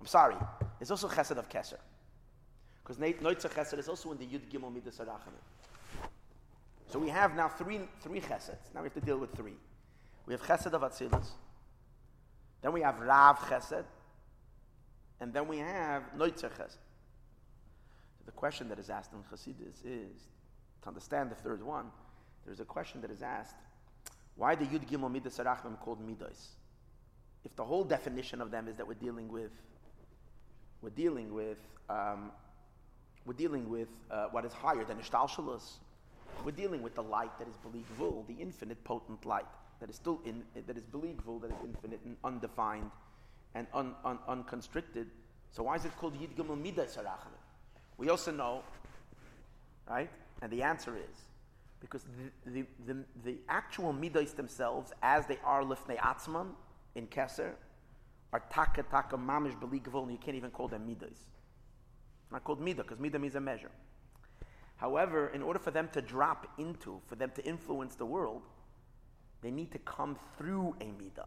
I'm 0.00 0.06
sorry, 0.06 0.36
it's 0.80 0.90
also 0.90 1.08
chesed 1.08 1.36
of 1.36 1.48
keser. 1.48 1.78
Because 2.82 2.98
noitzer 2.98 3.50
chesed 3.50 3.78
is 3.78 3.88
also 3.88 4.12
in 4.12 4.18
the 4.18 4.26
yud 4.26 4.42
gimel 4.52 4.72
midas 4.72 5.00
So 6.86 6.98
we 6.98 7.08
have 7.08 7.34
now 7.34 7.48
three, 7.48 7.80
three 8.00 8.20
cheseds. 8.20 8.72
Now 8.74 8.82
we 8.82 8.86
have 8.86 8.94
to 8.94 9.00
deal 9.00 9.18
with 9.18 9.34
three. 9.34 9.56
We 10.26 10.34
have 10.34 10.42
chesed 10.42 10.72
of 10.72 10.82
atzilus. 10.82 11.28
Then 12.62 12.72
we 12.72 12.82
have 12.82 13.00
rav 13.00 13.38
chesed. 13.40 13.84
And 15.20 15.32
then 15.32 15.48
we 15.48 15.58
have 15.58 16.02
noitzer 16.16 16.50
chesed. 16.50 16.76
The 18.26 18.32
question 18.32 18.68
that 18.68 18.78
is 18.78 18.90
asked 18.90 19.12
in 19.12 19.18
Chassidus 19.22 19.84
is 19.84 20.28
to 20.82 20.88
understand 20.88 21.30
the 21.30 21.34
third 21.34 21.62
one. 21.62 21.86
There's 22.46 22.60
a 22.60 22.64
question 22.64 23.00
that 23.02 23.10
is 23.10 23.22
asked: 23.22 23.56
Why 24.36 24.54
the 24.54 24.64
Yud 24.64 24.88
Gimel 24.88 25.10
Midas 25.10 25.38
Arachmim 25.38 25.78
called 25.80 26.00
Midas? 26.00 26.50
If 27.44 27.54
the 27.56 27.64
whole 27.64 27.84
definition 27.84 28.40
of 28.40 28.50
them 28.50 28.68
is 28.68 28.76
that 28.76 28.86
we're 28.86 28.94
dealing 28.94 29.28
with, 29.28 29.52
we're 30.80 30.90
dealing 30.90 31.34
with, 31.34 31.58
um, 31.90 32.32
we're 33.26 33.34
dealing 33.34 33.68
with 33.68 33.88
uh, 34.10 34.26
what 34.30 34.44
is 34.44 34.52
higher 34.52 34.84
than 34.84 34.98
Ishtalshalus. 34.98 35.74
We're 36.44 36.52
dealing 36.52 36.82
with 36.82 36.94
the 36.94 37.02
light 37.02 37.38
that 37.38 37.46
is 37.48 37.54
Beligvul, 37.64 38.26
the 38.26 38.34
infinite 38.34 38.82
potent 38.84 39.24
light 39.24 39.46
that 39.80 39.88
is 39.90 39.96
still 39.96 40.20
in, 40.24 40.42
that 40.66 40.76
is 40.76 40.84
Beligvul, 40.84 41.40
that 41.42 41.50
is 41.50 41.56
infinite 41.64 42.00
and 42.04 42.16
undefined 42.24 42.90
and 43.54 43.66
un, 43.72 43.94
un, 44.04 44.18
unconstricted. 44.26 45.08
So 45.52 45.62
why 45.62 45.76
is 45.76 45.84
it 45.84 45.96
called 45.98 46.16
Yid 46.20 46.36
Gimel 46.36 46.60
Midas 46.60 46.96
Arachmim? 46.96 47.38
We 47.96 48.08
also 48.08 48.32
know, 48.32 48.62
right? 49.88 50.10
And 50.42 50.50
the 50.50 50.62
answer 50.62 50.96
is 50.96 51.20
because 51.84 52.06
the, 52.46 52.50
the, 52.50 52.66
the, 52.86 53.04
the 53.24 53.36
actual 53.46 53.92
midas 53.92 54.32
themselves, 54.32 54.92
as 55.02 55.26
they 55.26 55.38
are 55.44 55.62
lifnei 55.62 55.98
atzman 55.98 56.46
in 56.94 57.06
Keser, 57.06 57.52
are 58.32 58.42
taka 58.50 58.82
taka 58.84 59.18
mamish 59.18 59.54
beligavol, 59.60 60.04
and 60.04 60.12
you 60.12 60.18
can't 60.18 60.34
even 60.34 60.50
call 60.50 60.66
them 60.66 60.86
midas. 60.86 61.18
Not 62.32 62.42
called 62.42 62.60
midah 62.60 62.78
because 62.78 62.98
midah 62.98 63.20
means 63.20 63.34
a 63.34 63.40
measure. 63.40 63.70
However, 64.76 65.28
in 65.28 65.42
order 65.42 65.58
for 65.58 65.70
them 65.70 65.90
to 65.92 66.00
drop 66.00 66.48
into, 66.58 67.00
for 67.06 67.16
them 67.16 67.30
to 67.34 67.44
influence 67.44 67.96
the 67.96 68.06
world, 68.06 68.40
they 69.42 69.50
need 69.50 69.70
to 69.72 69.78
come 69.80 70.16
through 70.38 70.74
a 70.80 70.84
midah. 70.84 71.26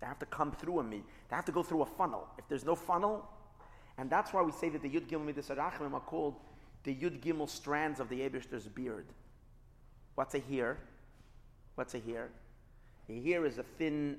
They 0.00 0.06
have 0.06 0.20
to 0.20 0.26
come 0.26 0.52
through 0.52 0.78
a 0.78 0.84
midah. 0.84 1.02
They 1.28 1.36
have 1.36 1.44
to 1.46 1.52
go 1.52 1.64
through 1.64 1.82
a 1.82 1.86
funnel. 1.86 2.28
If 2.38 2.46
there's 2.48 2.64
no 2.64 2.76
funnel, 2.76 3.28
and 3.98 4.08
that's 4.08 4.32
why 4.32 4.42
we 4.42 4.52
say 4.52 4.68
that 4.68 4.82
the 4.82 4.88
Yud 4.88 5.08
Gimel 5.08 5.26
Midas 5.26 5.48
Arachim 5.48 5.92
are 5.94 6.00
called 6.00 6.36
the 6.86 6.94
Yud 6.94 7.20
Gimel 7.20 7.50
strands 7.50 7.98
of 7.98 8.08
the 8.08 8.20
Abishter's 8.20 8.68
beard. 8.68 9.06
What's 10.14 10.36
a 10.36 10.38
here? 10.38 10.78
What's 11.74 11.94
a 11.94 11.98
here? 11.98 12.30
A 13.08 13.20
here 13.20 13.44
is 13.44 13.58
a 13.58 13.64
thin, 13.64 14.18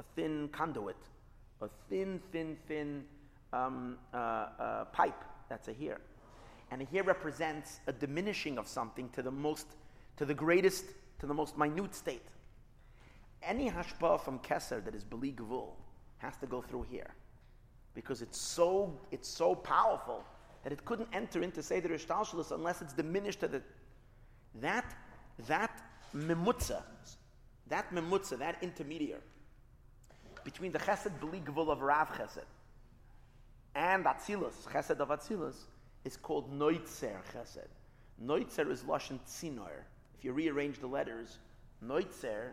a 0.00 0.02
thin 0.16 0.48
conduit, 0.48 0.96
a 1.62 1.68
thin, 1.88 2.20
thin, 2.32 2.56
thin 2.66 3.04
um, 3.52 3.96
uh, 4.12 4.16
uh, 4.16 4.84
pipe. 4.86 5.24
That's 5.48 5.68
a 5.68 5.72
here. 5.72 6.00
And 6.72 6.82
a 6.82 6.84
here 6.86 7.04
represents 7.04 7.78
a 7.86 7.92
diminishing 7.92 8.58
of 8.58 8.66
something 8.66 9.08
to 9.10 9.22
the 9.22 9.30
most, 9.30 9.66
to 10.16 10.24
the 10.24 10.34
greatest, 10.34 10.86
to 11.20 11.26
the 11.26 11.34
most 11.34 11.56
minute 11.56 11.94
state. 11.94 12.26
Any 13.44 13.70
hashpah 13.70 14.20
from 14.20 14.40
Keser 14.40 14.84
that 14.84 14.94
is 14.94 15.04
Beli 15.04 15.32
Gvul 15.32 15.70
has 16.18 16.36
to 16.38 16.46
go 16.46 16.62
through 16.62 16.86
here 16.90 17.14
because 17.94 18.22
it's 18.22 18.40
so, 18.40 18.98
it's 19.12 19.28
so 19.28 19.54
powerful 19.54 20.24
that 20.68 20.74
it 20.74 20.84
couldn't 20.84 21.08
enter 21.14 21.42
into 21.42 21.62
Seder 21.62 21.88
Ishtalshalis 21.88 22.52
unless 22.52 22.82
it's 22.82 22.92
diminished 22.92 23.40
to 23.40 23.48
the. 23.48 23.62
That, 24.56 24.94
that 25.46 25.80
memutza, 26.14 26.82
that 27.68 27.90
memutza, 27.90 28.38
that 28.38 28.58
intermediary 28.60 29.22
between 30.44 30.70
the 30.70 30.78
chesed 30.78 31.18
beli 31.20 31.40
of 31.56 31.80
Rav 31.80 32.10
chesed 32.10 32.44
and 33.74 34.04
Atzilus, 34.04 34.66
chesed 34.70 34.98
of 35.00 35.08
Atzilus, 35.08 35.54
is 36.04 36.18
called 36.18 36.52
noitzer 36.52 37.16
chesed. 37.32 37.68
Noitzer 38.22 38.70
is 38.70 38.82
lashon 38.82 39.18
tzinor. 39.26 39.84
If 40.18 40.24
you 40.24 40.34
rearrange 40.34 40.80
the 40.80 40.86
letters, 40.86 41.38
noitzer 41.82 42.50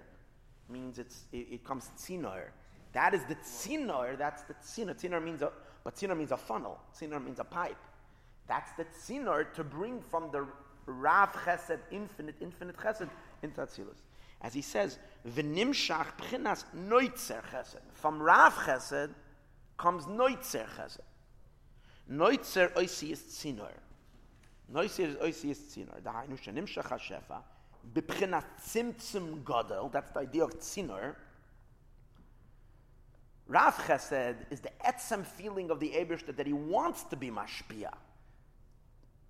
means 0.70 1.00
it, 1.00 1.14
it 1.34 1.66
comes 1.66 1.90
tzinor. 1.98 2.44
That 2.94 3.14
is 3.14 3.26
the 3.26 3.36
tzinor. 3.36 4.18
That's 4.18 4.44
the 4.44 4.54
tzinor. 4.54 4.96
Tzinor 4.96 5.22
means 5.22 5.42
a, 5.42 5.52
but 5.84 5.96
tzinor 5.96 6.16
means 6.18 6.32
a 6.32 6.38
funnel. 6.38 6.80
Tzinor 6.98 7.22
means 7.22 7.40
a 7.40 7.44
pipe. 7.44 7.76
That's 8.48 8.72
the 8.74 8.86
tzinor 8.86 9.54
to 9.54 9.64
bring 9.64 10.02
from 10.02 10.32
the 10.32 10.46
Rav 10.86 11.34
Chesed, 11.34 11.80
infinite, 11.92 12.36
infinite 12.40 12.78
Chesed, 12.78 13.10
into 13.42 13.62
Atzilus. 13.62 14.02
As 14.42 14.54
he 14.54 14.62
says, 14.62 15.00
v'nimshach 15.28 16.18
pchinas 16.18 16.64
noitzer 16.76 17.42
Chesed. 17.52 17.82
From 17.94 18.22
Rav 18.22 18.54
Chesed 18.54 19.12
comes 19.78 20.06
noitzer 20.06 20.68
Chesed. 20.78 21.00
Noitzer 22.12 22.72
oisi 22.74 23.12
is 23.12 23.22
tzinor. 23.22 23.74
Noitzer 24.72 25.16
oisi 25.24 25.50
is 25.52 25.60
tzinor. 25.60 26.02
Dahainu 26.02 26.40
shenimshach 26.40 26.88
hashefa. 26.88 27.42
B'pchinas 27.94 28.44
tzimtzum 28.64 29.44
gadol. 29.44 29.90
That's 29.90 30.12
the 30.12 30.20
idea 30.20 30.44
of 30.44 30.60
tzinor 30.60 31.16
Rav 33.48 33.76
Chesed 33.78 34.38
is 34.50 34.60
the 34.60 34.72
etzem 34.84 35.26
feeling 35.26 35.70
of 35.70 35.80
the 35.80 35.92
Ebershter 35.92 36.36
that 36.36 36.48
he 36.48 36.54
wants 36.54 37.04
to 37.04 37.16
be 37.16 37.30
mashpia 37.30 37.92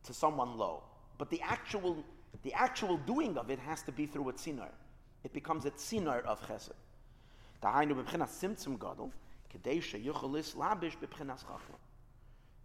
to 0.06 0.14
someone 0.14 0.58
low. 0.58 0.84
But 1.18 1.30
the 1.30 1.42
actual, 1.42 2.04
the 2.44 2.54
actual 2.54 2.98
doing 2.98 3.38
of 3.38 3.50
it 3.50 3.60
has 3.60 3.82
to 3.84 3.92
be 3.92 4.06
through 4.06 4.30
a 4.30 4.34
tzinor. 4.34 4.72
It 5.24 5.34
becomes 5.34 5.66
a 5.66 5.72
tzinor 5.72 6.24
of 6.24 6.42
Chesed. 6.48 6.72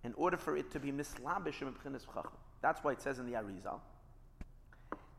In 0.03 0.15
order 0.15 0.37
for 0.37 0.57
it 0.57 0.71
to 0.71 0.81
be 0.81 0.93
mislabish 0.93 1.63
in 1.63 1.73
chachma. 1.73 2.33
That's 2.61 2.83
why 2.83 2.93
it 2.93 3.03
says 3.03 3.19
in 3.19 3.27
the 3.27 3.33
Arizal 3.33 3.81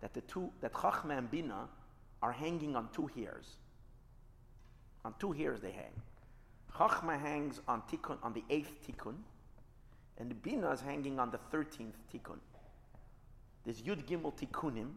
that 0.01 0.13
the 0.13 0.21
two 0.21 0.51
that 0.61 0.73
chachma 0.73 1.17
and 1.17 1.31
bina 1.31 1.69
are 2.21 2.31
hanging 2.31 2.75
on 2.75 2.89
two 2.93 3.07
hairs. 3.15 3.57
On 5.05 5.13
two 5.19 5.31
hairs 5.31 5.61
they 5.61 5.71
hang. 5.71 5.93
Chachma 6.75 7.19
hangs 7.19 7.59
on 7.67 7.81
tikkun 7.83 8.17
on 8.23 8.33
the 8.33 8.43
eighth 8.49 8.87
tikkun, 8.87 9.15
and 10.21 10.29
the 10.29 10.35
Bina 10.35 10.69
is 10.69 10.81
hanging 10.81 11.19
on 11.19 11.31
the 11.31 11.39
thirteenth 11.49 11.95
tikkun. 12.13 12.37
There's 13.65 13.81
Yud 13.81 14.05
Gimel 14.05 14.31
tikkunim, 14.39 14.91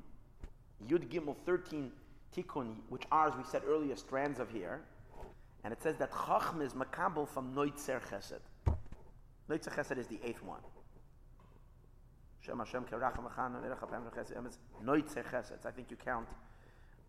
Yud 0.87 1.09
Gimel 1.09 1.35
thirteen 1.47 1.91
tikkun, 2.37 2.75
which 2.91 3.05
are, 3.11 3.29
as 3.29 3.35
we 3.35 3.43
said 3.45 3.63
earlier, 3.67 3.97
strands 3.97 4.39
of 4.39 4.51
hair, 4.51 4.83
and 5.65 5.73
it 5.73 5.83
says 5.83 5.97
that 5.97 6.13
Chachma 6.13 6.63
is 6.63 6.75
makabel 6.75 7.27
from 7.27 7.55
Noitzer 7.55 8.03
Chesed. 8.03 8.41
Noitzer 9.49 9.75
Chesed 9.75 9.97
is 9.97 10.07
the 10.09 10.21
eighth 10.23 10.43
one. 10.43 10.61
Shem 12.41 12.59
Hashem 12.59 12.85
Keracham 12.85 13.25
Achanu 13.25 13.65
Erech 13.65 13.81
Hapem 13.81 14.03
Chesed. 14.15 14.59
Noitzer 14.85 15.25
Chesed. 15.25 15.65
I 15.65 15.71
think 15.71 15.91
you 15.91 15.97
count 15.97 16.29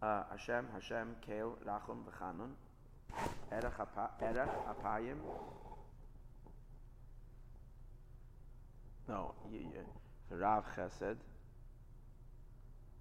uh, 0.01 0.23
Hashem 0.31 0.67
Hashem 0.73 1.17
Kel 1.27 1.57
Rachum 1.67 1.97
V'Chanun. 2.07 2.51
Erech 3.51 3.73
Apayim. 3.77 5.17
No, 9.07 9.33
you, 9.51 9.59
you, 9.59 10.37
Rav 10.37 10.65
Chesed. 10.75 11.17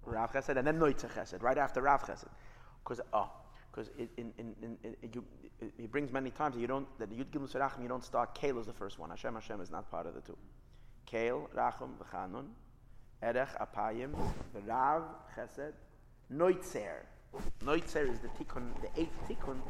Rav 0.05 0.33
Chesed, 0.33 0.57
and 0.57 0.67
then 0.67 0.79
Noitze 0.79 1.11
Chesed, 1.11 1.43
right 1.43 1.59
after 1.59 1.83
Rav 1.83 2.03
Chesed. 2.03 2.29
Because, 2.83 3.01
oh, 3.13 3.31
because 3.71 3.91
in, 3.99 4.09
in, 4.17 4.55
in, 4.63 4.77
in, 4.83 4.97
you, 5.13 5.25
he 5.79 5.87
brings 5.87 6.13
many 6.13 6.31
times 6.31 6.55
that 6.55 6.61
you 6.61 6.67
don't, 6.67 6.87
that 6.99 7.11
Yud 7.11 7.27
Gimel 7.27 7.51
Serachim, 7.51 7.83
you 7.83 7.89
don't 7.89 8.05
start 8.05 8.39
Kael 8.39 8.61
is 8.61 8.67
the 8.67 8.73
first 8.73 8.99
one. 8.99 9.11
Hashem 9.11 9.35
Hashem 9.35 9.61
is 9.61 9.71
not 9.71 9.91
part 9.91 10.07
of 10.07 10.15
the 10.15 10.21
two. 10.21 10.37
Kael, 11.11 11.49
Rachum, 11.57 11.91
V'chanun, 11.99 12.47
Erech, 13.23 13.49
Apayim, 13.59 14.11
Rav, 14.67 15.03
Chesed, 15.37 15.73
Noitzer. 16.33 17.07
Noitzer 17.65 18.09
is 18.09 18.21
the 18.21 18.29
tikkun, 18.29 18.71
the 18.81 19.01
eighth 19.01 19.17
tikkun 19.29 19.61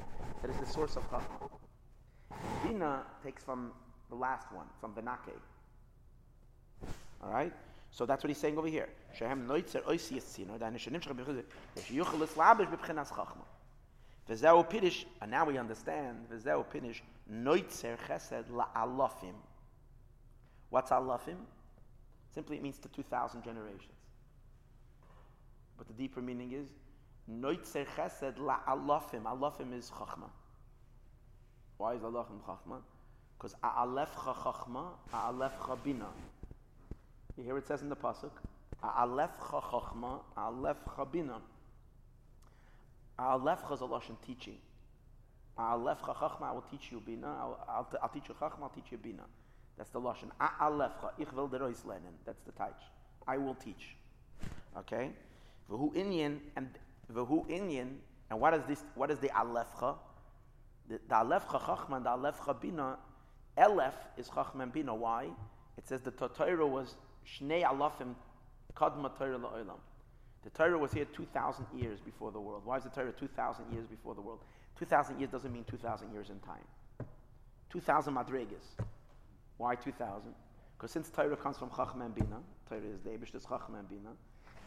that 0.43 0.51
is 0.51 0.57
the 0.59 0.67
source 0.67 0.97
of 0.97 1.11
chachma. 1.11 1.49
Bina 2.63 3.03
takes 3.23 3.43
from 3.43 3.73
the 4.11 4.15
last 4.15 4.53
one, 4.53 4.67
from 4.81 4.93
Benake. 4.93 5.33
All 7.25 7.33
right? 7.33 7.53
So 7.91 8.07
that's 8.07 8.23
what 8.23 8.29
he's 8.29 8.39
saying 8.39 8.59
over 8.59 8.69
here. 8.69 8.89
Shehem 9.17 9.47
noitzer 9.47 9.83
oisi 9.85 10.15
yitzino, 10.15 10.59
b'pchinas 10.59 13.11
chachma. 13.11 13.45
V'zeu 14.29 14.65
pirish, 14.69 15.05
and 15.21 15.31
now 15.31 15.45
we 15.45 15.59
understand, 15.59 16.27
v'zeu 16.31 16.65
pirish, 16.67 17.01
noitzer 17.33 17.97
chesed. 18.09 18.45
What's 20.71 20.91
alofim? 20.91 21.37
Simply 22.35 22.57
it 22.57 22.63
means 22.63 22.79
to 22.79 22.89
2,000 22.89 23.45
generations. 23.45 23.93
But 25.79 25.87
the 25.87 25.95
deeper 25.95 26.21
meaning 26.21 26.53
is, 26.53 26.69
Noitzer 27.31 27.87
chesed 27.97 28.39
la 28.39 28.59
alofim. 28.69 29.23
Alofim 29.23 29.73
is 29.73 29.91
chachma. 29.91 30.29
Why 31.77 31.95
is 31.95 32.03
Lalachim 32.03 32.41
Chachma? 32.47 32.81
Because 33.37 33.55
A'alefcha 33.63 34.35
Chachma, 34.35 34.93
A'alefcha 35.13 35.77
Bina. 35.83 36.07
You 37.37 37.43
hear 37.43 37.59
it 37.59 37.67
says 37.67 37.83
in 37.83 37.89
the 37.89 37.97
Pasuk? 37.97 38.31
A'alefcha 38.83 39.63
Chachma, 39.63 40.21
A'alefcha 40.37 41.11
Bina. 41.11 41.41
A'alefcha 43.19 43.73
is 43.73 43.81
a 43.81 43.85
Lashon 43.85 44.17
teaching. 44.25 44.59
A'alefcha 45.59 46.15
Chachma, 46.15 46.43
I 46.43 46.53
will 46.53 46.65
teach 46.71 46.93
you 46.93 47.01
Bina. 47.01 47.27
I'll, 47.27 47.89
I'll, 48.01 48.09
teach 48.09 48.29
you 48.29 48.35
Chachma, 48.35 48.63
I'll 48.63 48.69
teach 48.69 48.93
you 48.93 48.99
Bina. 48.99 49.25
That's 49.77 49.91
the 49.91 50.01
Lashon. 50.01 50.31
A'alefcha, 50.41 51.11
ich 51.19 51.33
will 51.33 51.49
derois 51.49 51.85
lernen. 51.85 52.15
That's 52.25 52.43
the 52.43 52.53
Taich. 52.53 52.73
I 53.27 53.39
will 53.39 53.55
teach. 53.55 53.97
Okay? 54.77 55.11
V'hu 55.69 55.93
inyan, 55.95 56.39
and 56.55 56.69
v'hu 57.13 57.49
inyan, 57.49 57.97
and 58.31 58.41
what 58.41 58.55
is 58.55 58.63
this, 58.69 58.85
what 58.95 59.11
is 59.11 59.19
the 59.19 59.29
Alefcha? 59.29 59.97
The, 60.89 61.01
the 61.09 61.15
Alefcha 61.15 61.61
Chachma 61.61 61.97
and 61.97 62.07
the 62.07 62.11
Alefcha 62.11 62.61
Bina, 62.61 62.99
Elef 63.59 63.95
is 64.17 64.29
Chachma 64.29 64.63
and 64.63 64.73
Bina. 64.73 64.95
Why? 64.95 65.31
It 65.77 65.89
says 65.89 66.01
the 66.03 66.13
Torah 66.13 66.67
was 66.67 66.95
Shnei 67.27 67.65
Alafim 67.65 68.15
Kadma 68.75 69.17
Torah 69.17 69.39
La'olam. 69.39 69.79
The 70.43 70.51
Torah 70.51 70.79
was 70.79 70.93
here 70.93 71.07
2,000 71.07 71.67
years 71.75 72.01
before 72.01 72.31
the 72.31 72.41
world. 72.41 72.63
Why 72.65 72.77
is 72.77 72.85
the 72.85 72.91
Torah 72.91 73.13
2,000 73.13 73.73
years 73.73 73.87
before 73.87 74.15
the 74.15 74.21
world? 74.21 74.41
2,000 74.79 75.19
years 75.19 75.31
doesn't 75.31 75.53
mean 75.53 75.65
2,000 75.65 76.13
years 76.13 76.29
in 76.31 76.39
time. 76.41 77.07
2,000 77.71 78.15
madrigas. 78.15 78.77
Why 79.57 79.75
2,000? 79.75 80.35
Because 80.77 80.91
since 80.91 81.09
Torah 81.09 81.37
comes 81.37 81.57
from 81.57 81.71
Chachma 81.71 82.05
and 82.05 82.15
Bina, 82.15 82.41
Torah 82.69 82.81
is 82.81 83.01
the 83.03 83.11
Eibishter's 83.11 83.47
Chachma 83.47 83.79
and 83.79 83.89
Bina, 83.89 84.11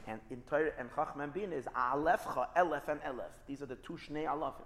and 0.07 0.19
in 0.31 0.41
Torah 0.49 0.71
and 0.79 0.89
Chachma 0.91 1.23
and 1.23 1.33
Bina 1.33 1.55
is 1.55 1.65
Alefcha, 1.75 2.47
Elef, 2.55 2.87
and 2.87 3.01
Elef. 3.01 3.31
These 3.45 3.61
are 3.61 3.65
the 3.65 3.75
two 3.75 3.93
Shnei 3.93 4.25
Alafim. 4.25 4.65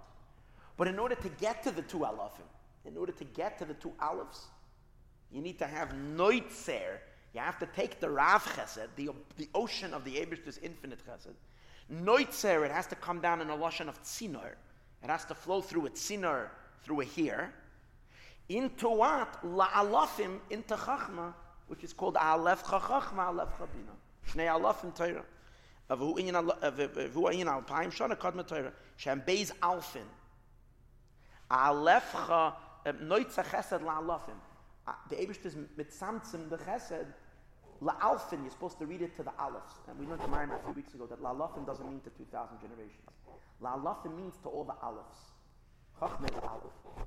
But 0.76 0.88
in 0.88 0.98
order 0.98 1.16
to 1.16 1.28
get 1.28 1.62
to 1.64 1.70
the 1.70 1.82
two 1.82 1.98
Alafim, 1.98 2.48
in 2.86 2.96
order 2.96 3.12
to 3.12 3.24
get 3.24 3.58
to 3.58 3.64
the 3.64 3.74
two 3.74 3.92
Alefs, 4.00 4.44
you 5.30 5.42
need 5.42 5.58
to 5.58 5.66
have 5.66 5.90
Noitzer. 5.90 6.98
You 7.34 7.40
have 7.40 7.58
to 7.60 7.66
take 7.66 7.98
the 7.98 8.10
Rav 8.10 8.44
Chesed, 8.44 8.88
the, 8.96 9.10
the 9.38 9.48
ocean 9.54 9.94
of 9.94 10.04
the 10.04 10.16
Abish's 10.16 10.58
infinite 10.58 11.00
Chesed. 11.06 11.34
Noitzer, 11.90 12.64
it 12.64 12.70
has 12.70 12.86
to 12.88 12.94
come 12.94 13.20
down 13.20 13.40
in 13.40 13.48
a 13.48 13.56
Lashon 13.56 13.88
of 13.88 14.02
Tzinor. 14.02 14.52
It 15.02 15.08
has 15.08 15.24
to 15.26 15.34
flow 15.34 15.60
through 15.62 15.86
a 15.86 15.90
Tzinor, 15.90 16.48
through 16.82 17.00
a 17.00 17.04
here. 17.04 17.52
Into 18.48 18.88
what? 18.88 19.42
La'alafim, 19.42 20.40
into 20.50 20.76
Chachma, 20.76 21.32
which 21.68 21.82
is 21.84 21.92
called 21.92 22.16
Alef 22.16 22.62
Chachma, 22.64 23.32
Alef 23.32 23.48
Chabina. 23.52 23.94
Shnei 24.30 24.48
Alafim 24.48 24.94
Torah. 24.94 25.24
Avu 25.90 26.16
inyan 26.18 27.64
alpayim 27.64 27.92
shana 27.92 28.16
kadma 28.16 28.46
Torah. 28.46 28.72
Shem 28.96 29.22
beiz 29.22 29.52
alfin. 29.60 30.04
Alefcha, 31.50 32.54
eh, 32.86 32.92
noitzah 32.92 33.44
chesed 33.44 33.80
la'alafim. 33.80 34.36
Ah, 34.86 34.98
the 35.08 35.16
Abish 35.16 35.44
is 35.44 35.54
mitzamtzim 35.54 36.48
the 36.50 36.58
chesed 36.58 37.06
la'alfin. 37.82 38.42
You're 38.42 38.50
supposed 38.50 38.78
to 38.78 38.86
read 38.86 39.02
it 39.02 39.16
to 39.16 39.22
the 39.22 39.32
alefs. 39.32 39.74
And 39.88 39.98
we 39.98 40.06
learned 40.06 40.22
the 40.22 40.28
Marim 40.28 40.54
a 40.54 40.62
few 40.62 40.72
weeks 40.72 40.94
ago 40.94 41.06
that 41.06 41.20
la'alafin 41.22 41.66
doesn't 41.66 41.88
mean 41.88 42.00
to 42.00 42.10
2,000 42.10 42.58
generations. 42.60 43.10
La'alafin 43.62 44.16
means 44.16 44.34
to 44.42 44.48
all 44.48 44.64
the 44.64 44.74
alefs. 44.84 45.32
Chachme 46.00 46.24
is 46.24 46.40
alef. 46.40 47.06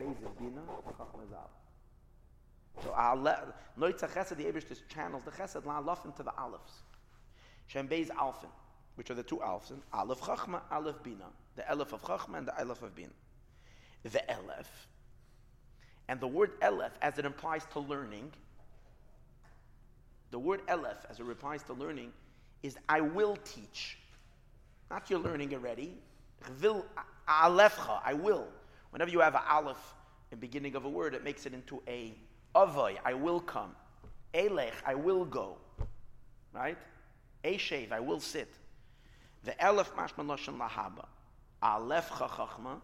Beis 0.00 0.20
is 0.22 0.28
bina, 0.38 0.62
chachme 0.98 1.22
is. 1.24 1.34
So 2.82 2.90
Noitza 2.90 4.10
Chesed, 4.10 4.36
the 4.36 4.44
Abish 4.44 4.68
just 4.68 4.88
channels 4.88 5.22
the 5.24 5.30
Chesed 5.30 5.62
La'alaf 5.62 6.04
into 6.04 6.22
the 6.22 6.32
Alefs. 6.32 6.82
Shem 7.66 7.88
Beis 7.88 8.08
Alfin, 8.08 8.50
which 8.96 9.10
are 9.10 9.14
the 9.14 9.22
two 9.22 9.36
Alfs, 9.36 9.72
Aleph 9.92 10.20
Chachma, 10.20 10.60
Aleph 10.70 11.02
Bina. 11.02 11.26
The 11.56 11.62
Elef 11.62 11.92
of 11.92 12.02
Chachma 12.02 12.38
and 12.38 12.48
the 12.48 12.52
Elef 12.52 12.82
of 12.82 12.94
Bina. 12.94 13.12
The 14.02 14.22
Elef. 14.28 14.66
And 16.08 16.20
the 16.20 16.28
word 16.28 16.58
Elef, 16.60 16.90
as 17.00 17.18
it 17.18 17.24
implies 17.24 17.64
to 17.72 17.80
learning, 17.80 18.30
the 20.30 20.38
word 20.38 20.66
Elef, 20.66 20.96
as 21.08 21.18
it 21.20 21.22
implies 21.22 21.62
to 21.64 21.72
learning, 21.72 22.12
is 22.62 22.76
I 22.88 23.00
will 23.00 23.36
teach. 23.44 23.98
Not 24.90 25.08
you're 25.08 25.18
learning 25.18 25.54
already. 25.54 25.94
I 27.26 28.14
will. 28.14 28.46
Whenever 28.90 29.10
you 29.10 29.20
have 29.20 29.34
an 29.34 29.42
Aleph 29.48 29.94
in 30.30 30.38
beginning 30.38 30.74
of 30.76 30.84
a 30.84 30.88
word, 30.88 31.14
it 31.14 31.24
makes 31.24 31.46
it 31.46 31.54
into 31.54 31.82
a 31.88 32.14
Avoy, 32.54 32.96
I 33.04 33.14
will 33.14 33.40
come. 33.40 33.74
Elech, 34.32 34.72
I 34.86 34.94
will 34.94 35.24
go. 35.24 35.56
Right? 36.52 36.78
Eshev, 37.42 37.92
I 37.92 38.00
will 38.00 38.20
sit. 38.20 38.52
The 39.42 39.52
Elef 39.52 39.88
Mashman 39.94 40.26
Loshan 40.26 40.58
Lahaba. 40.58 41.06
Alef 41.62 42.04
Chachachma. 42.04 42.80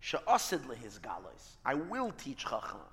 She'osid 0.00 0.66
lehis 0.66 1.00
galos. 1.00 1.56
I 1.64 1.74
will 1.74 2.12
teach 2.12 2.44
Chachma. 2.44 2.86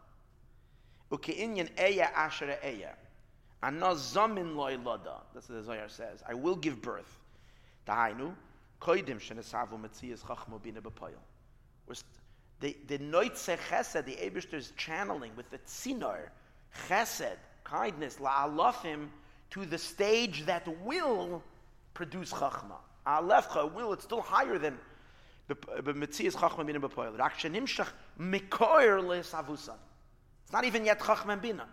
Uke'inyan 1.12 1.70
Eya 1.78 2.10
Asher 2.16 2.58
Eya. 2.64 2.96
Ana 3.62 3.96
zamin 3.96 4.56
loy 4.56 4.78
loda. 4.78 5.22
That's 5.34 5.50
what 5.50 5.60
the 5.60 5.64
Zohar 5.64 5.90
says. 5.90 6.24
I 6.28 6.34
will 6.34 6.56
give 6.56 6.82
birth. 6.82 7.20
Dahainu. 7.88 8.34
Koidim 8.82 9.20
shenesavu 9.20 9.80
metzias 9.80 10.20
Chachma 10.20 10.62
bina 10.62 10.82
b'poyel. 10.82 11.22
The 12.60 12.78
the 12.88 12.98
noitze 12.98 13.58
chesed, 13.58 14.06
the 14.06 14.16
Abishter 14.16 14.54
is 14.54 14.72
channeling 14.78 15.32
with 15.36 15.50
the 15.50 15.58
tzinor, 15.60 16.30
chesed, 16.88 17.36
kindness, 17.66 18.18
la'alafim, 18.18 19.10
to 19.50 19.66
the 19.66 19.78
stage 19.78 20.46
that 20.46 20.66
will 20.84 21.44
produce 21.94 22.32
chachma. 22.32 22.78
Alefcha 23.06 23.72
will, 23.74 23.92
it's 23.92 24.06
still 24.06 24.22
higher 24.22 24.58
than 24.58 24.78
It's 25.50 25.66
not 30.52 30.64
even 30.64 30.86
yet 30.86 31.00
chachma 31.00 31.42
bina. 31.42 31.68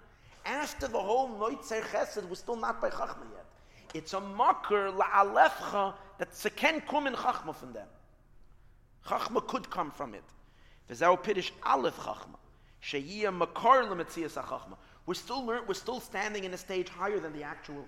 After 0.45 0.89
the 0.89 0.99
whole 0.99 1.29
noitze 1.29 1.81
chesed 1.83 2.29
was 2.29 2.41
still 2.41 2.57
not 2.57 2.81
by 2.81 2.91
chachma 2.91 3.27
yet. 3.35 3.47
It's 3.95 4.13
a 4.13 4.21
makar 4.21 4.91
la'alefcha 4.91 5.95
that 6.19 6.53
can 6.57 6.81
come 6.81 7.07
in 7.07 7.15
chachma 7.15 7.55
from 7.55 7.73
them. 7.73 7.87
Chachma 9.07 9.47
could 9.47 9.71
come 9.71 9.91
from 9.91 10.15
it. 10.15 10.25
V'zau 10.91 11.17
pidish 11.23 11.51
aleph 11.63 11.97
chachma. 11.97 12.39
Sheyiyah 12.83 13.33
makar 13.37 13.85
lemetzias 13.85 14.35
chachma. 14.35 14.77
We're 15.07 15.15
still 15.15 15.45
learn, 15.45 15.63
we're 15.69 15.75
still 15.75 16.01
standing 16.01 16.45
in 16.45 16.55
a 16.55 16.59
stage 16.59 16.89
higher 16.89 17.21
than 17.21 17.33
the 17.33 17.43
actual 17.45 17.85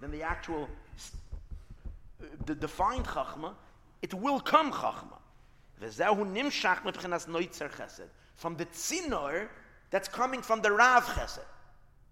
than 0.00 0.10
the 0.10 0.22
actual 0.22 0.68
the 2.46 2.52
uh, 2.52 2.56
defined 2.56 3.06
chachma. 3.06 3.54
It 4.02 4.14
will 4.14 4.40
come 4.40 4.70
chachma. 4.72 5.18
From 8.36 8.56
the 8.56 8.66
tzinor 8.66 9.48
that's 9.90 10.08
coming 10.08 10.42
from 10.42 10.60
the 10.62 10.72
rav 10.72 11.04
chesed. 11.04 11.38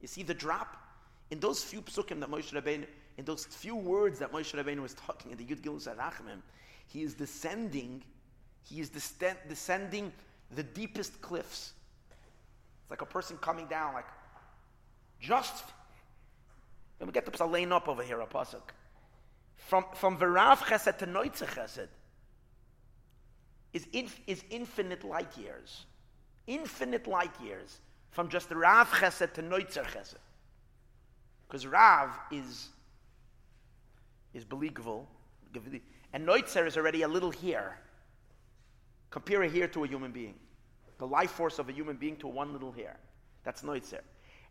You 0.01 0.09
see 0.09 0.23
the 0.23 0.35
drop 0.35 0.77
in 1.31 1.41
those 1.41 1.63
few 1.65 1.83
psukim 1.83 2.21
that 2.21 2.31
Moshe 2.31 2.53
Rabbeinu, 2.53 2.87
in 3.17 3.25
those 3.25 3.45
few 3.45 3.75
words 3.75 4.19
that 4.19 4.33
Moshe 4.33 4.55
Rabbeinu 4.55 4.83
was 4.83 4.95
talking 4.95 5.33
in 5.33 5.39
the 5.39 5.45
Yud 5.45 5.63
Gilus 5.63 5.87
Arachmim, 5.87 6.43
he 6.87 7.03
is 7.03 7.15
descending. 7.15 8.03
He 8.65 8.81
is 8.81 8.91
descending 8.91 10.13
the 10.55 10.63
deepest 10.63 11.21
cliffs. 11.21 11.73
It's 12.83 12.91
like 12.91 13.01
a 13.01 13.07
person 13.07 13.39
coming 13.39 13.67
down, 13.67 13.95
like 13.95 14.07
just. 15.21 15.65
Let 17.01 17.07
me 17.07 17.13
get 17.13 17.25
the 17.25 17.33
psalane 17.33 17.73
up 17.73 17.89
over 17.89 18.03
here, 18.03 18.21
a 18.21 18.27
pasuk. 18.27 18.63
From 19.57 19.85
from 19.95 20.19
verav 20.19 20.59
chesed 20.59 20.99
to 20.99 21.07
noitze 21.07 21.47
chesed 21.47 21.89
is 23.73 23.87
inf, 23.93 24.21
is 24.27 24.45
infinite 24.51 25.05
light 25.05 25.37
years, 25.37 25.87
infinite 26.47 27.07
light 27.07 27.33
years 27.43 27.81
from 28.11 28.29
just 28.29 28.49
the 28.49 28.57
rav 28.57 28.89
chesed 28.91 29.33
to 29.33 29.43
noitzer 29.43 29.85
chesed. 29.85 30.17
Because 31.47 31.67
rav 31.67 32.11
is 32.31 32.69
is 34.35 34.45
believable, 34.45 35.07
and 36.13 36.27
noitzer 36.27 36.67
is 36.67 36.77
already 36.77 37.03
a 37.03 37.09
little 37.09 37.31
here. 37.31 37.77
Compare 39.11 39.43
a 39.43 39.49
hair 39.49 39.69
to 39.69 39.85
a 39.85 39.87
human 39.87 40.11
being. 40.11 40.35
The 40.99 41.07
life 41.07 41.33
force 41.33 41.59
of 41.59 41.69
a 41.69 41.73
human 41.73 41.97
being 41.97 42.17
to 42.17 42.29
one 42.29 42.53
little 42.53 42.73
hair. 42.73 42.97
That's 43.45 43.63
noitzer. 43.63 44.01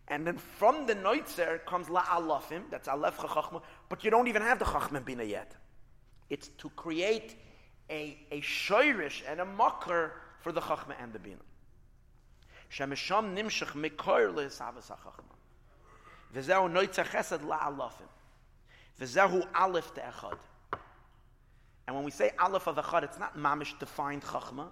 And 0.08 0.28
then 0.28 0.38
from 0.38 0.86
the 0.86 0.96
noitzer 0.96 1.66
comes 1.66 1.90
la 1.90 2.04
alafim, 2.04 2.64
that's 2.70 2.88
alef 2.88 3.14
chachma, 3.14 3.62
but 3.90 4.04
you 4.04 4.12
don't 4.12 4.28
even 4.28 4.42
have 4.42 4.60
the 4.60 4.66
chachma 4.66 5.04
bina 5.04 5.24
yet. 5.24 5.56
It's 6.30 6.50
to 6.60 6.70
create 6.72 7.38
a, 7.92 8.18
a 8.32 8.42
shoirish 8.42 9.22
and 9.28 9.40
a 9.40 9.46
mocker 9.46 10.14
for 10.40 10.52
the 10.52 10.62
chachma 10.62 10.96
and 11.02 11.14
the 11.14 11.20
bina. 11.20 11.36
Shemesham 12.72 13.36
nimshach 13.36 13.74
mikoir 13.74 14.34
le'esavas 14.34 14.88
ha'chachma. 14.88 15.36
V'zehu 16.36 16.72
noitzer 16.72 17.06
chesed 17.06 17.46
la 17.46 17.60
alafim. 17.60 18.10
V'zehu 19.00 19.46
alef 19.52 19.94
te'echad. 19.94 20.38
And 21.88 21.96
when 21.96 22.06
we 22.06 22.12
say 22.12 22.32
Aleph 22.40 22.68
of 22.68 22.78
Echad, 22.78 23.04
it's 23.04 23.20
not 23.20 23.38
mamish 23.38 23.78
defined 23.78 24.22
Chachma. 24.22 24.68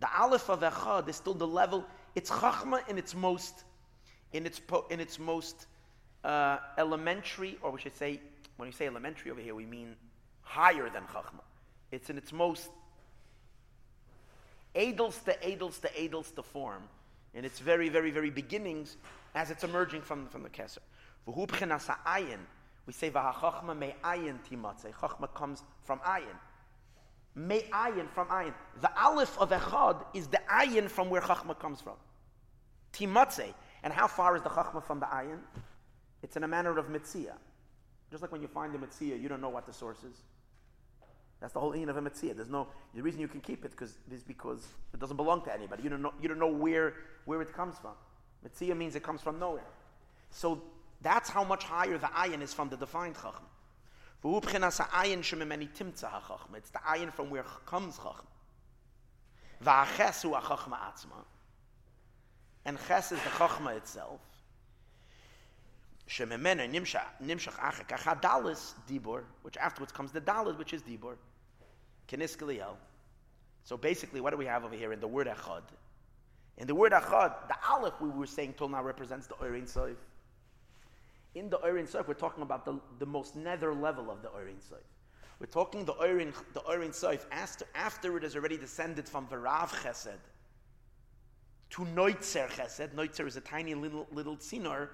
The 0.00 0.08
Aleph 0.18 0.50
of 0.50 0.60
Echad 0.60 1.08
is 1.08 1.16
still 1.16 1.32
the 1.32 1.46
level, 1.46 1.86
it's 2.14 2.30
Chachma 2.30 2.86
in 2.88 2.98
its 2.98 3.14
most, 3.14 3.64
in 4.34 4.44
its, 4.44 4.58
po, 4.58 4.84
in 4.90 5.00
its 5.00 5.18
most 5.18 5.66
uh, 6.24 6.58
elementary, 6.76 7.58
or 7.62 7.70
we 7.70 7.80
should 7.80 7.96
say, 7.96 8.20
when 8.56 8.68
we 8.68 8.74
say 8.74 8.86
elementary 8.86 9.30
over 9.30 9.40
here, 9.40 9.54
we 9.54 9.64
mean 9.64 9.96
higher 10.42 10.90
than 10.90 11.04
Chachma. 11.04 11.40
It's 11.92 12.10
in 12.10 12.18
its 12.18 12.32
most 12.32 12.70
edelste, 14.74 15.40
edelste, 15.42 15.88
edelste 15.96 16.44
form 16.44 16.82
in 17.34 17.44
its 17.44 17.58
very, 17.58 17.88
very, 17.88 18.10
very 18.10 18.30
beginnings 18.30 18.96
as 19.34 19.50
it's 19.50 19.64
emerging 19.64 20.02
from, 20.02 20.26
from 20.28 20.42
the 20.42 20.48
Kesser. 20.48 20.78
We 22.86 22.92
say 22.92 23.10
v'hachachma 23.10 23.78
me 23.78 23.94
ayin 24.02 24.38
timatze. 24.48 24.92
Chachma 24.94 25.32
comes 25.34 25.62
from 25.84 26.00
ayin. 26.00 26.36
Me 27.34 27.62
ayin 27.72 28.08
from 28.10 28.26
ayin. 28.28 28.52
The 28.80 28.90
aleph 29.00 29.38
of 29.38 29.50
echad 29.50 30.04
is 30.14 30.26
the 30.26 30.40
ayin 30.50 30.88
from 30.88 31.10
where 31.10 31.20
chachma 31.20 31.58
comes 31.58 31.80
from. 31.80 31.94
Timatze. 32.92 33.54
And 33.82 33.92
how 33.92 34.06
far 34.08 34.36
is 34.36 34.42
the 34.42 34.48
chachma 34.48 34.82
from 34.82 34.98
the 35.00 35.06
ayin? 35.06 35.38
It's 36.22 36.36
in 36.36 36.44
a 36.44 36.48
manner 36.48 36.76
of 36.78 36.86
mitzia. 36.88 37.34
Just 38.10 38.22
like 38.22 38.32
when 38.32 38.42
you 38.42 38.48
find 38.48 38.74
the 38.74 38.78
mitzia, 38.78 39.20
you 39.20 39.28
don't 39.28 39.40
know 39.40 39.50
what 39.50 39.66
the 39.66 39.72
source 39.72 39.98
is. 39.98 40.16
That's 41.40 41.54
the 41.54 41.60
whole 41.60 41.72
ayin 41.72 41.88
of 41.88 41.96
a 41.96 42.02
mitzia. 42.02 42.36
There's 42.36 42.50
no 42.50 42.68
the 42.94 43.02
reason 43.02 43.20
you 43.20 43.28
can 43.28 43.40
keep 43.40 43.64
it 43.64 43.70
because 43.70 43.94
is 44.12 44.22
because 44.22 44.66
it 44.92 45.00
doesn't 45.00 45.16
belong 45.16 45.42
to 45.44 45.52
anybody. 45.52 45.82
You 45.82 45.90
don't 45.90 46.02
know 46.02 46.12
you 46.20 46.28
don't 46.28 46.38
know 46.38 46.52
where 46.52 46.94
where 47.24 47.40
it 47.40 47.52
comes 47.52 47.78
from. 47.78 47.94
Mitzia 48.46 48.76
means 48.76 48.94
it 48.94 49.02
comes 49.02 49.22
from 49.22 49.38
nowhere. 49.38 49.64
So 50.30 50.62
that's 51.02 51.30
how 51.30 51.44
much 51.44 51.64
higher 51.64 51.96
the 51.96 52.06
ayin 52.08 52.42
is 52.42 52.52
from 52.52 52.68
the 52.68 52.76
defined 52.76 53.16
chachma. 53.16 53.40
It's 54.22 54.78
the 56.70 56.78
ayin 56.78 57.12
from 57.12 57.30
where 57.30 57.44
comes 57.64 57.96
chachma. 57.96 58.26
Va'aches 59.64 60.22
hu 60.22 60.30
chachma 60.32 60.78
atzma. 60.78 61.24
And 62.66 62.78
ches 62.86 63.12
is 63.12 63.22
the 63.22 63.30
chachma 63.30 63.76
itself. 63.76 64.20
Shememene 66.06 66.70
nimshach 66.70 67.54
achek. 67.58 67.88
Achadalis 67.88 68.74
dibur, 68.88 69.22
which 69.42 69.56
afterwards 69.56 69.92
comes 69.92 70.12
the 70.12 70.20
dalit, 70.20 70.58
which 70.58 70.74
is 70.74 70.82
dibur. 70.82 71.16
Kenis 72.10 72.36
So 73.62 73.76
basically, 73.76 74.20
what 74.20 74.30
do 74.30 74.36
we 74.36 74.46
have 74.46 74.64
over 74.64 74.74
here 74.74 74.92
in 74.92 75.00
the 75.00 75.06
word 75.06 75.28
echad? 75.28 75.62
In 76.58 76.66
the 76.66 76.74
word 76.74 76.92
echad, 76.92 77.48
the 77.48 77.54
aleph 77.68 78.00
we 78.00 78.08
were 78.08 78.26
saying 78.26 78.54
till 78.58 78.68
now 78.68 78.82
represents 78.82 79.26
the 79.26 79.34
oirin 79.34 79.70
soif. 79.72 79.96
In 81.34 81.48
the 81.48 81.58
oirin 81.58 81.88
soif, 81.88 82.08
we're 82.08 82.14
talking 82.14 82.42
about 82.42 82.64
the, 82.64 82.80
the 82.98 83.06
most 83.06 83.36
nether 83.36 83.72
level 83.72 84.10
of 84.10 84.22
the 84.22 84.28
oirin 84.28 84.56
soif. 84.56 84.82
We're 85.38 85.46
talking 85.46 85.84
the 85.84 85.94
oirin 85.94 86.34
the 86.52 86.60
oirin 86.60 86.90
soif 86.90 87.24
after, 87.30 87.64
after 87.74 88.16
it 88.16 88.24
has 88.24 88.34
already 88.34 88.58
descended 88.58 89.08
from 89.08 89.26
verav 89.28 89.68
chesed 89.68 90.18
to 91.70 91.82
noitzer 91.82 92.48
chesed. 92.48 92.90
Noitzer 92.94 93.26
is 93.26 93.36
a 93.36 93.40
tiny 93.40 93.74
little 93.74 94.06
little 94.12 94.36
tzinor 94.36 94.88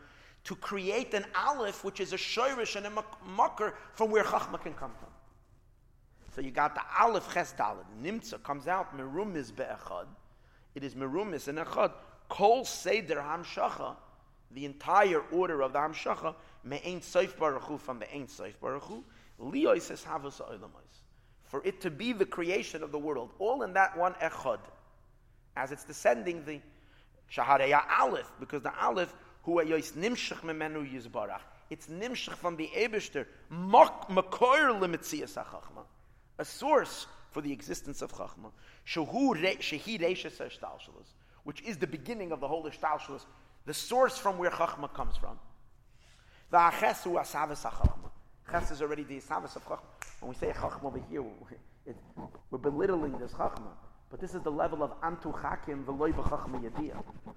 to 0.44 0.54
create 0.56 1.14
an 1.14 1.24
aleph, 1.34 1.82
which 1.82 1.98
is 1.98 2.12
a 2.12 2.16
shoirish 2.16 2.76
and 2.76 2.86
a 2.86 3.04
makar 3.36 3.74
from 3.94 4.10
where 4.10 4.22
chachma 4.22 4.62
can 4.62 4.74
come 4.74 4.92
from. 5.00 5.08
So 6.36 6.42
you 6.42 6.50
got 6.50 6.74
the 6.74 6.82
aleph 7.00 7.32
ches 7.32 7.54
dalad. 7.58 7.86
Nimtza 8.02 8.42
comes 8.42 8.68
out 8.68 8.94
merumis 8.94 9.50
be'echad. 9.50 10.06
It 10.74 10.84
is 10.84 10.94
merumis 10.94 11.48
and 11.48 11.56
echad. 11.56 11.92
Kol 12.28 12.66
seder 12.66 13.16
hamshacha. 13.16 13.96
The 14.50 14.66
entire 14.66 15.22
order 15.32 15.62
of 15.62 15.72
the 15.72 15.78
hamshacha 15.78 16.34
me'ain 16.62 17.00
seif 17.00 17.36
baruchu 17.36 17.80
from 17.80 18.00
the 18.00 18.14
ain 18.14 18.26
seif 18.26 18.52
baruchu. 18.62 19.02
Liyoi 19.40 19.80
says 19.80 20.04
havas. 20.04 20.42
For 21.44 21.62
it 21.64 21.80
to 21.80 21.90
be 21.90 22.12
the 22.12 22.26
creation 22.26 22.82
of 22.82 22.92
the 22.92 22.98
world, 22.98 23.32
all 23.38 23.62
in 23.62 23.72
that 23.72 23.96
one 23.96 24.12
echad, 24.14 24.60
as 25.56 25.72
it's 25.72 25.84
descending 25.84 26.44
the 26.44 26.60
shahareya 27.32 27.82
aleph, 27.98 28.30
because 28.40 28.60
the 28.60 28.78
aleph 28.78 29.14
who 29.44 29.52
ayois 29.52 29.92
nimshach 29.92 30.42
memenu 30.42 30.86
yizbarach. 30.86 31.40
It's 31.70 31.86
nimshach 31.86 32.34
from 32.34 32.56
the 32.56 32.68
Ebishter, 32.76 33.24
makoir 33.50 34.78
limitzias 34.78 35.34
hachachma, 35.34 35.84
a 36.38 36.44
source 36.44 37.06
for 37.30 37.40
the 37.40 37.52
existence 37.52 38.02
of 38.02 38.12
chachma. 38.12 38.50
Which 41.44 41.62
is 41.62 41.76
the 41.76 41.86
beginning 41.86 42.32
of 42.32 42.40
the 42.40 42.48
whole 42.48 42.64
ishtalshalas, 42.64 43.26
the 43.66 43.74
source 43.74 44.16
from 44.16 44.38
where 44.38 44.50
chachma 44.50 44.92
comes 44.92 45.16
from. 45.16 45.38
The 46.50 46.58
achesu 46.58 47.20
asavas. 47.20 47.66
Ches 48.50 48.70
is 48.70 48.80
already 48.80 49.02
the 49.02 49.18
asavas 49.18 49.56
of 49.56 49.64
chachma. 49.66 49.80
When 50.20 50.28
we 50.30 50.34
say 50.36 50.52
chachma 50.52 50.84
over 50.84 51.00
here, 51.10 51.24
we're 52.50 52.58
belittling 52.58 53.18
this 53.18 53.32
chachma. 53.32 53.72
But 54.08 54.20
this 54.20 54.34
is 54.34 54.42
the 54.42 54.50
level 54.50 54.82
of 54.82 54.98
antu 55.00 55.32
chakim 55.34 55.84
v'loy 55.84 56.12
b'chachma. 56.12 56.92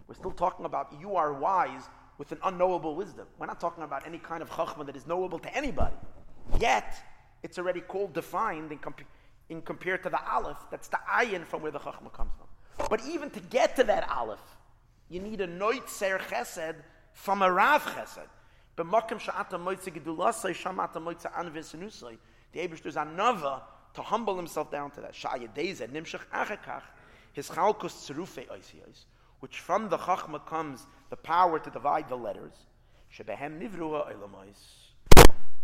We're 0.08 0.16
still 0.16 0.32
talking 0.32 0.66
about 0.66 0.94
you 1.00 1.16
are 1.16 1.34
wise 1.34 1.90
with 2.18 2.32
an 2.32 2.40
unknowable 2.44 2.96
wisdom. 2.96 3.28
We're 3.40 3.48
not 3.48 3.60
talking 3.60 3.84
about 3.84 4.06
any 4.06 4.20
kind 4.20 4.42
of 4.44 4.50
chachma 4.50 4.86
that 4.86 4.96
is 4.96 5.08
knowable 5.08 5.40
to 5.40 5.56
anybody. 5.56 5.96
Yet, 6.60 6.94
it's 7.44 7.58
already 7.58 7.82
called 7.82 8.14
defined 8.14 8.72
in, 8.72 8.78
comp- 8.78 9.02
in 9.50 9.62
compared 9.62 10.04
to 10.04 10.10
the 10.10 10.20
aleph. 10.32 10.58
That's 10.72 10.88
the 10.88 11.00
ayin 11.12 11.46
from 11.46 11.62
where 11.62 11.72
the 11.72 11.80
chachma 11.80 12.12
comes 12.14 12.32
from. 12.38 12.48
But 12.90 13.02
even 13.06 13.30
to 13.32 13.40
get 13.40 13.76
to 13.78 13.84
that 13.86 14.08
aleph, 14.10 14.40
you 15.10 15.20
need 15.20 15.42
a 15.42 15.48
noit 15.48 15.90
ser 15.90 16.20
chesed 16.20 16.76
from 17.14 17.42
a 17.42 17.52
rav 17.52 17.84
chesed. 17.84 18.28
The 18.76 18.84
Abish 22.56 22.82
does 22.82 22.96
another 22.96 23.62
to 23.94 24.02
humble 24.02 24.38
himself 24.38 24.72
down 24.72 24.92
to 24.92 25.02
that. 25.02 25.14
His 27.34 27.50
chalkos 27.50 28.10
oisiyos 28.10 29.06
which 29.40 29.60
from 29.60 29.90
the 29.90 29.98
Chachma 29.98 30.46
comes 30.46 30.86
the 31.10 31.16
power 31.16 31.60
to 31.60 31.70
divide 31.70 32.10
the 32.10 32.16
letters, 32.16 32.54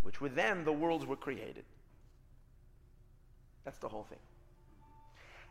which 0.05 0.21
with 0.21 0.35
them 0.35 0.63
the 0.63 0.71
worlds 0.71 1.03
were 1.03 1.15
created. 1.15 1.65
That's 3.63 3.79
the 3.79 3.89
whole 3.89 4.03
thing. 4.03 4.19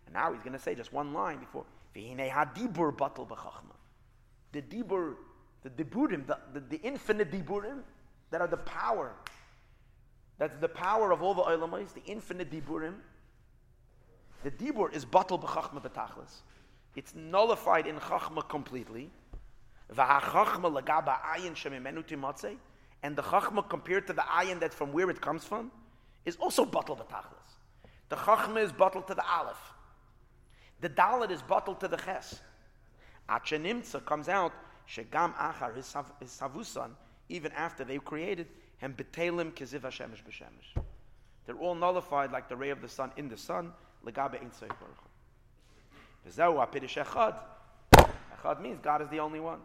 And 0.07 0.15
now 0.15 0.33
he's 0.33 0.43
going 0.43 0.53
to 0.53 0.61
say 0.61 0.77
just 0.77 0.93
one 0.93 1.13
line 1.13 1.39
before. 1.39 1.65
The 1.93 2.01
dibur, 4.63 5.17
the 5.65 5.71
diburim, 5.71 6.25
the, 6.27 6.39
the, 6.69 6.81
infinite 6.83 7.33
diburim 7.33 7.81
that 8.31 8.41
are 8.41 8.47
the 8.47 8.59
power, 8.59 9.13
that's 10.39 10.57
the 10.59 10.69
power 10.69 11.11
of 11.11 11.21
all 11.21 11.35
the 11.35 11.43
elamais, 11.43 11.93
the 11.93 12.05
infinite 12.07 12.49
diburim. 12.49 12.95
The 14.45 14.53
dibur 14.53 14.95
is 14.95 15.05
batal 15.05 15.43
b'chachma 15.43 15.83
b'tachlis. 15.83 16.43
It's 16.95 17.13
nullified 17.17 17.89
in 17.89 17.97
Chachma 17.97 18.49
completely. 18.49 19.11
And 23.05 23.15
the 23.15 23.23
Chachma 23.23 23.69
compared 23.69 24.07
to 24.07 24.15
the 24.15 24.23
ayin 24.23 24.61
that 24.61 24.73
from 24.73 24.91
where 24.91 25.11
it 25.11 25.21
comes 25.21 25.45
from 25.45 25.71
is 26.25 26.37
also 26.37 26.65
bottled 26.65 27.01
betachlis. 27.01 27.53
The 28.09 28.17
Chachma 28.17 28.63
is 28.63 28.73
bottled 28.73 29.07
to 29.09 29.15
the 29.15 29.23
Aleph. 29.31 29.61
The 30.81 30.89
Dalit 30.89 31.31
is 31.31 31.43
bottled 31.43 31.81
to 31.81 31.89
the 31.89 31.99
Ches. 31.99 32.41
Achenimtza 33.29 34.03
comes 34.07 34.31
out, 34.31 34.53
Shegam 34.89 35.35
Achar, 35.35 35.77
his, 35.77 35.85
Savusan, 35.85 36.93
even 37.29 37.53
after 37.53 37.85
they 37.85 37.99
created, 37.99 38.47
and 38.81 38.97
Betelim 38.97 39.53
Keziv 39.53 39.81
Hashemesh 39.81 40.25
B'Shemesh. 40.25 40.83
They're 41.45 41.57
all 41.57 41.75
nullified 41.75 42.33
like 42.33 42.49
the 42.49 42.57
ray 42.57 42.71
of 42.71 42.81
the 42.81 42.89
sun 42.89 43.13
in 43.19 43.29
the 43.29 43.37
sun, 43.37 43.75
Legabe 44.07 44.41
Ein 44.41 44.51
Baruch. 44.61 45.05
V'zehu 46.27 46.67
apirish 46.67 47.05
echad. 47.05 47.37
Echad 47.93 48.63
means 48.63 48.79
God 48.83 49.03
is 49.03 49.11
the 49.11 49.21
only 49.21 49.41
one. 49.41 49.61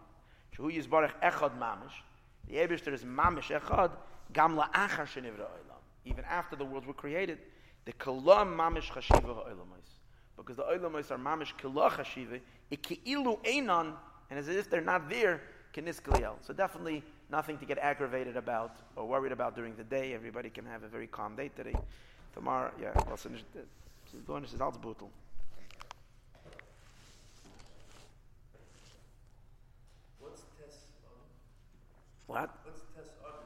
Shehu 0.57 0.75
yizbarech 0.75 1.13
echad 1.23 1.57
mamish. 1.57 2.03
The 2.49 2.55
Eberster 2.55 2.93
is 2.93 3.03
mamish 3.03 3.57
echad, 3.57 3.91
gam 4.33 4.57
la'achar 4.57 5.05
shenivra 5.05 5.45
olam. 5.45 5.79
Even 6.05 6.25
after 6.25 6.55
the 6.55 6.65
worlds 6.65 6.87
were 6.87 6.93
created, 6.93 7.37
the 7.85 7.93
kalam 7.93 8.55
mamish 8.55 8.89
chashiva 8.89 9.35
ha'olamais. 9.35 9.99
Because 10.35 10.57
the 10.57 10.63
olamais 10.63 11.11
are 11.11 11.17
mamish 11.17 11.55
kala 11.57 11.91
chashiva, 11.91 12.39
iki'ilu 12.71 13.43
einan, 13.43 13.93
and 14.29 14.39
as 14.39 14.47
if 14.47 14.69
they're 14.69 14.81
not 14.81 15.09
there, 15.09 15.41
kenis 15.73 16.01
So 16.41 16.53
definitely 16.53 17.03
nothing 17.29 17.57
to 17.59 17.65
get 17.65 17.77
aggravated 17.77 18.35
about 18.35 18.77
or 18.95 19.07
worried 19.07 19.31
about 19.31 19.55
during 19.55 19.75
the 19.75 19.83
day. 19.83 20.13
Everybody 20.13 20.49
can 20.49 20.65
have 20.65 20.83
a 20.83 20.87
very 20.87 21.07
calm 21.07 21.35
day 21.35 21.49
today. 21.55 21.75
Tomorrow, 22.33 22.71
yeah, 22.81 22.91
well, 23.07 23.17
so, 23.17 23.29
uh, 23.29 23.59
so, 24.25 24.35
is 24.37 24.61
alles 24.61 24.77
brutal. 24.77 25.09
What? 25.09 25.11
What's 25.11 25.28
test 32.33 32.58